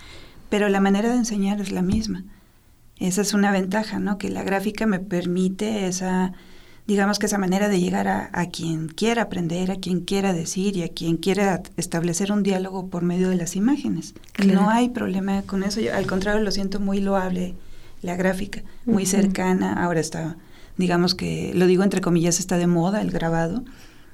[0.48, 2.24] Pero la manera de enseñar es la misma.
[2.98, 4.18] Esa es una ventaja, ¿no?
[4.18, 6.32] Que la gráfica me permite esa,
[6.86, 10.82] digamos que esa manera de llegar a, quien quiera aprender, a quien quiera decir y
[10.82, 14.14] a quien quiera establecer un diálogo por medio de las imágenes.
[14.46, 15.80] No hay problema con eso.
[15.80, 17.54] Yo, al contrario, lo siento muy loable
[18.02, 19.72] la gráfica, muy cercana.
[19.72, 20.36] Ahora está
[20.78, 23.64] digamos que, lo digo entre comillas, está de moda el grabado,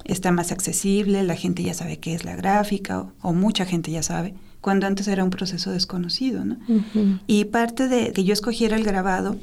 [0.03, 3.91] está más accesible, la gente ya sabe qué es la gráfica o, o mucha gente
[3.91, 4.35] ya sabe,
[4.65, 6.43] cuando antes era un proceso desconocido.
[6.43, 6.57] ¿no?
[7.27, 9.37] Y parte de que yo escogiera el grabado,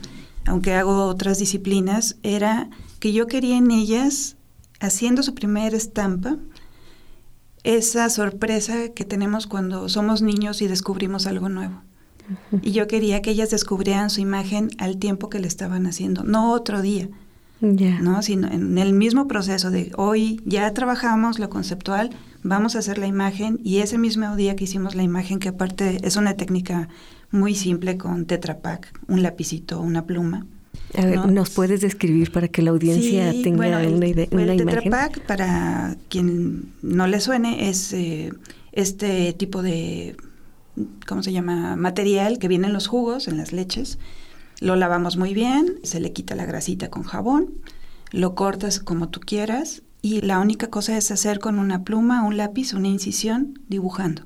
[0.47, 2.69] aunque hago otras disciplinas, era
[2.99, 4.37] que yo quería en ellas,
[4.81, 6.39] haciendo su primera estampa,
[7.63, 11.83] esa sorpresa que tenemos cuando somos niños y descubrimos algo nuevo.
[12.63, 16.53] Y yo quería que ellas descubrieran su imagen al tiempo que le estaban haciendo, no
[16.53, 17.09] otro día.
[17.61, 18.23] ¿no?
[18.23, 22.11] sino en el mismo proceso de hoy ya trabajamos lo conceptual,
[22.43, 25.99] vamos a hacer la imagen y ese mismo día que hicimos la imagen, que aparte
[26.03, 26.89] es una técnica
[27.31, 30.45] muy simple con Tetra Pak, un lapicito, una pluma.
[30.99, 31.27] A ver, ¿no?
[31.29, 34.57] ¿nos puedes describir para que la audiencia Sí, tenga bueno, el- una, idea, el una
[34.57, 34.91] Tetra imagen?
[34.91, 38.33] Pak, para quien no le suene, es eh,
[38.73, 40.17] este tipo de,
[41.07, 41.77] ¿cómo se llama?
[41.77, 43.99] Material que viene en los jugos, en las leches.
[44.61, 47.55] Lo lavamos muy bien, se le quita la grasita con jabón,
[48.11, 52.37] lo cortas como tú quieras y la única cosa es hacer con una pluma, un
[52.37, 54.23] lápiz, una incisión, dibujando.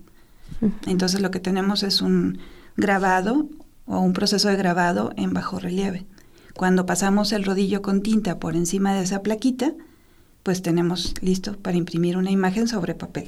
[0.86, 2.38] Entonces lo que tenemos es un
[2.76, 3.48] grabado
[3.86, 6.06] o un proceso de grabado en bajo relieve.
[6.54, 9.74] Cuando pasamos el rodillo con tinta por encima de esa plaquita,
[10.42, 13.26] pues tenemos listo para imprimir una imagen sobre papel.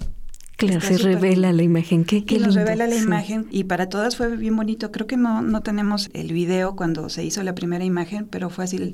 [0.58, 1.56] Claro, se revela bien.
[1.56, 2.04] la imagen.
[2.04, 3.04] Qué, qué y nos lindo, revela la sí.
[3.04, 4.90] imagen y para todas fue bien bonito.
[4.90, 8.64] Creo que no, no tenemos el video cuando se hizo la primera imagen, pero fue
[8.64, 8.92] así,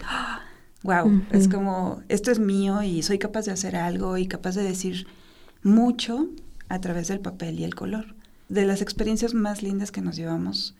[0.82, 4.62] wow, es como, esto es mío y soy capaz de hacer algo y capaz de
[4.62, 5.06] decir
[5.62, 6.28] mucho
[6.68, 8.14] a través del papel y el color.
[8.50, 10.76] De las experiencias más lindas que nos llevamos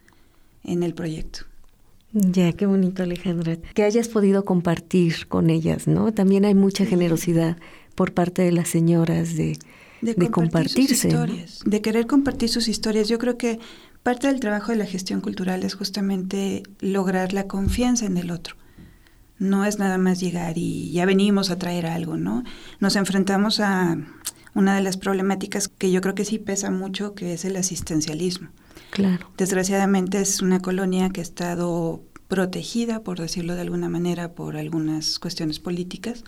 [0.65, 1.47] en el proyecto.
[2.13, 3.57] Ya, qué bonito, Alejandra.
[3.73, 6.13] Que hayas podido compartir con ellas, ¿no?
[6.13, 7.57] También hay mucha generosidad
[7.95, 9.57] por parte de las señoras de,
[10.05, 10.95] de, compartir compartirse.
[10.95, 13.09] sus historias, de querer compartir sus historias.
[13.09, 13.59] Yo creo que
[14.03, 18.57] parte del trabajo de la gestión cultural es justamente lograr la confianza en el otro.
[19.39, 22.45] No es nada más llegar y ya venimos a traer algo, ¿no?
[22.81, 23.97] Nos enfrentamos a
[24.55, 28.49] una de las problemáticas que yo creo que sí pesa mucho, que es el asistencialismo.
[28.91, 29.29] Claro.
[29.37, 35.19] Desgraciadamente es una colonia que ha estado protegida, por decirlo de alguna manera, por algunas
[35.19, 36.25] cuestiones políticas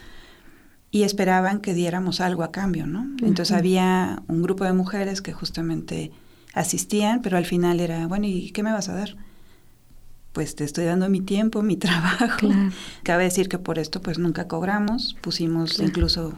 [0.97, 3.07] y esperaban que diéramos algo a cambio, ¿no?
[3.23, 6.11] Entonces había un grupo de mujeres que justamente
[6.55, 9.15] asistían, pero al final era, bueno, ¿y qué me vas a dar?
[10.33, 12.39] Pues te estoy dando mi tiempo, mi trabajo.
[12.49, 12.71] Claro.
[13.03, 15.89] Cabe decir que por esto pues nunca cobramos, pusimos Claro.
[15.89, 16.33] incluso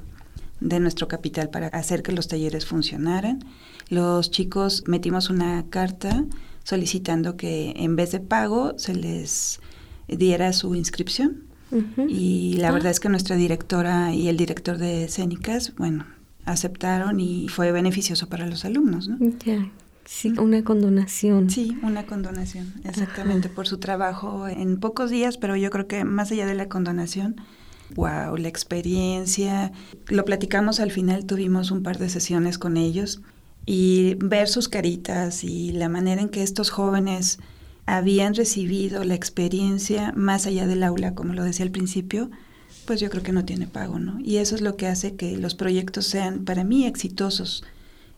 [0.60, 3.44] de nuestro capital para hacer que los talleres funcionaran.
[3.90, 6.24] Los chicos metimos una carta
[6.64, 9.60] solicitando que en vez de pago se les
[10.08, 11.44] diera su inscripción.
[12.08, 12.72] Y la Ah.
[12.72, 16.06] verdad es que nuestra directora y el director de escénicas, bueno,
[16.44, 19.18] aceptaron y fue beneficioso para los alumnos, ¿no?
[19.44, 19.70] Ya,
[20.06, 21.50] sí, una condonación.
[21.50, 26.32] Sí, una condonación, exactamente, por su trabajo en pocos días, pero yo creo que más
[26.32, 27.36] allá de la condonación,
[27.96, 29.72] wow, la experiencia,
[30.08, 33.20] lo platicamos al final, tuvimos un par de sesiones con ellos
[33.66, 37.38] y ver sus caritas y la manera en que estos jóvenes
[37.88, 42.30] habían recibido la experiencia más allá del aula, como lo decía al principio,
[42.84, 44.20] pues yo creo que no tiene pago, ¿no?
[44.20, 47.64] Y eso es lo que hace que los proyectos sean para mí exitosos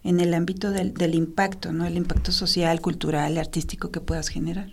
[0.03, 1.87] en el ámbito del, del impacto, ¿no?
[1.87, 4.73] El impacto social, cultural, artístico que puedas generar.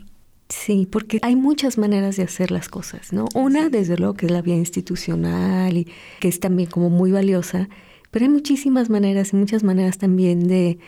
[0.50, 3.28] Sí, porque hay muchas maneras de hacer las cosas, ¿no?
[3.36, 5.88] Una, desde luego, que es la vía institucional y
[6.20, 7.70] que es también como muy valiosa,
[8.10, 10.80] pero hay muchísimas maneras y muchas maneras también de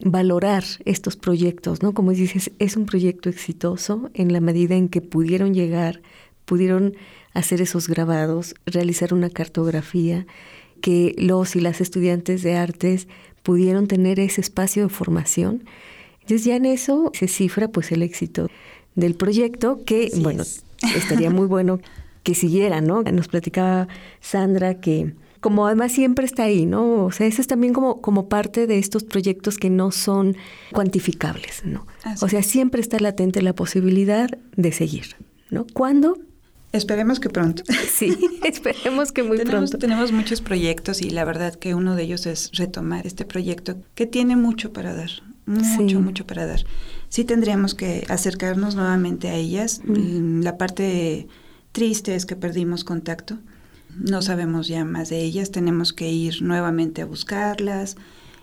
[0.00, 1.92] valorar estos proyectos, ¿no?
[1.92, 6.02] Como dices, es un proyecto exitoso en la medida en que pudieron llegar,
[6.44, 6.94] pudieron
[7.34, 10.26] hacer esos grabados, realizar una cartografía,
[10.80, 13.08] que los y las estudiantes de artes
[13.42, 15.64] pudieron tener ese espacio de formación.
[16.20, 18.48] Entonces ya en eso se cifra pues el éxito
[18.94, 20.62] del proyecto que, Así bueno, es.
[20.94, 21.80] estaría muy bueno
[22.22, 23.02] que siguiera, ¿no?
[23.02, 23.88] Nos platicaba
[24.20, 27.04] Sandra que como además siempre está ahí, ¿no?
[27.04, 30.36] O sea, eso es también como, como parte de estos proyectos que no son
[30.72, 31.86] cuantificables, ¿no?
[32.04, 35.16] Así O sea, siempre está latente la posibilidad de seguir,
[35.50, 35.66] ¿no?
[35.72, 36.18] ¿Cuándo?
[36.72, 37.62] Esperemos que pronto.
[37.98, 39.78] Sí, esperemos que muy tenemos, pronto.
[39.78, 44.06] tenemos muchos proyectos y la verdad que uno de ellos es retomar este proyecto que
[44.06, 45.10] tiene mucho para dar,
[45.46, 45.94] mucho, Sí.
[45.96, 46.60] mucho para dar.
[47.08, 49.80] Sí tendríamos que acercarnos nuevamente a ellas.
[49.84, 50.42] Mm.
[50.42, 51.26] La parte
[51.72, 53.38] triste es que perdimos contacto.
[53.98, 57.96] No sabemos ya más de ellas, tenemos que ir nuevamente a buscarlas.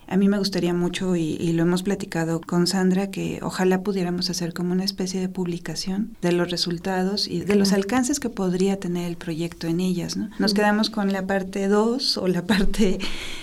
[0.07, 4.29] A mí me gustaría mucho, y, y lo hemos platicado con Sandra, que ojalá pudiéramos
[4.29, 8.79] hacer como una especie de publicación de los resultados y de los alcances que podría
[8.79, 10.15] tener el proyecto en ellas.
[10.15, 10.29] ¿no?
[10.37, 12.99] Nos quedamos con la parte 2 o la parte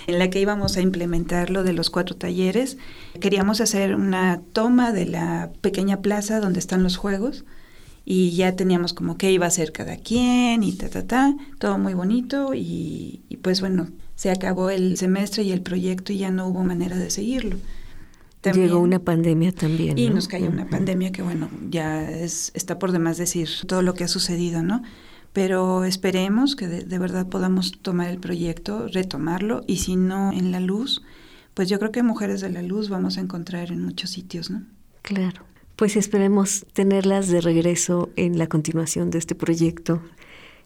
[0.07, 2.77] en la que íbamos a implementar lo de los cuatro talleres.
[3.19, 7.43] Queríamos hacer una toma de la pequeña plaza donde están los juegos
[8.05, 11.77] y ya teníamos como qué iba a hacer cada quien y ta, ta, ta, todo
[11.77, 16.31] muy bonito y, y pues bueno, se acabó el semestre y el proyecto y ya
[16.31, 17.57] no hubo manera de seguirlo.
[18.51, 19.97] Llegó una pandemia también.
[19.97, 23.93] Y nos cayó una pandemia que, bueno, ya es, está por demás decir todo lo
[23.93, 24.83] que ha sucedido, ¿no?
[25.31, 30.51] Pero esperemos que de, de verdad podamos tomar el proyecto, retomarlo y si no en
[30.51, 31.01] la luz,
[31.53, 34.63] pues yo creo que Mujeres de la Luz vamos a encontrar en muchos sitios, ¿no?
[35.01, 35.45] Claro.
[35.83, 40.01] Pues esperemos tenerlas de regreso en la continuación de este proyecto.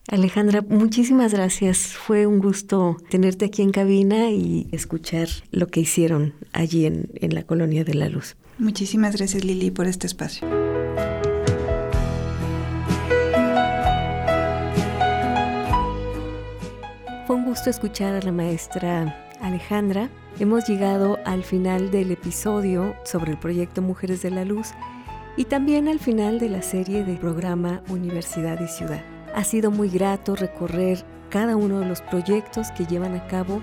[0.07, 1.87] Alejandra, muchísimas gracias.
[1.87, 7.33] Fue un gusto tenerte aquí en cabina y escuchar lo que hicieron allí en, en
[7.33, 8.35] la Colonia de la Luz.
[8.59, 10.47] Muchísimas gracias Lili por este espacio.
[17.25, 20.11] Fue un gusto escuchar a la maestra Alejandra.
[20.39, 24.67] Hemos llegado al final del episodio sobre el proyecto Mujeres de la Luz
[25.37, 29.03] y también al final de la serie del programa Universidad y Ciudad.
[29.35, 33.61] Ha sido muy grato recorrer cada uno de los proyectos que llevan a cabo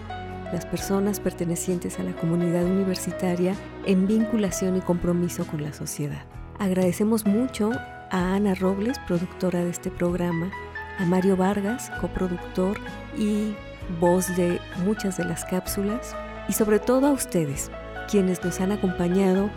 [0.52, 3.56] las personas pertenecientes a la comunidad universitaria
[3.86, 6.24] en vinculación y compromiso con la sociedad.
[6.60, 7.72] Agradecemos mucho
[8.12, 10.52] a Ana Robles, productora de este programa,
[10.98, 12.78] a Mario Vargas, coproductor
[13.18, 13.56] y
[13.98, 16.14] voz de muchas de las cápsulas,
[16.48, 17.72] y sobre todo a ustedes,
[18.08, 19.50] quienes nos han acompañado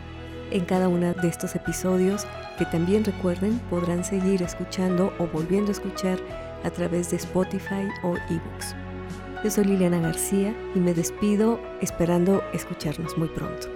[0.51, 2.25] en cada uno de estos episodios
[2.57, 6.19] que también recuerden podrán seguir escuchando o volviendo a escuchar
[6.63, 8.75] a través de Spotify o eBooks.
[9.43, 13.67] Yo soy Liliana García y me despido esperando escucharnos muy pronto.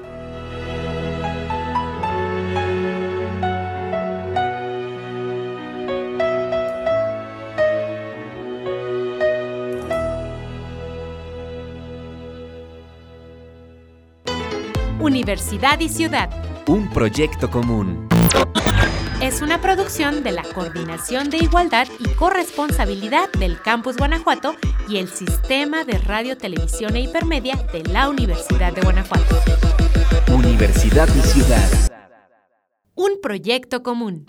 [14.99, 16.50] Universidad y Ciudad.
[16.67, 18.07] Un proyecto común.
[19.21, 24.55] Es una producción de la Coordinación de Igualdad y Corresponsabilidad del Campus Guanajuato
[24.87, 29.35] y el Sistema de Radio, Televisión e Hipermedia de la Universidad de Guanajuato.
[30.31, 31.69] Universidad y Ciudad.
[32.95, 34.25] Un proyecto común.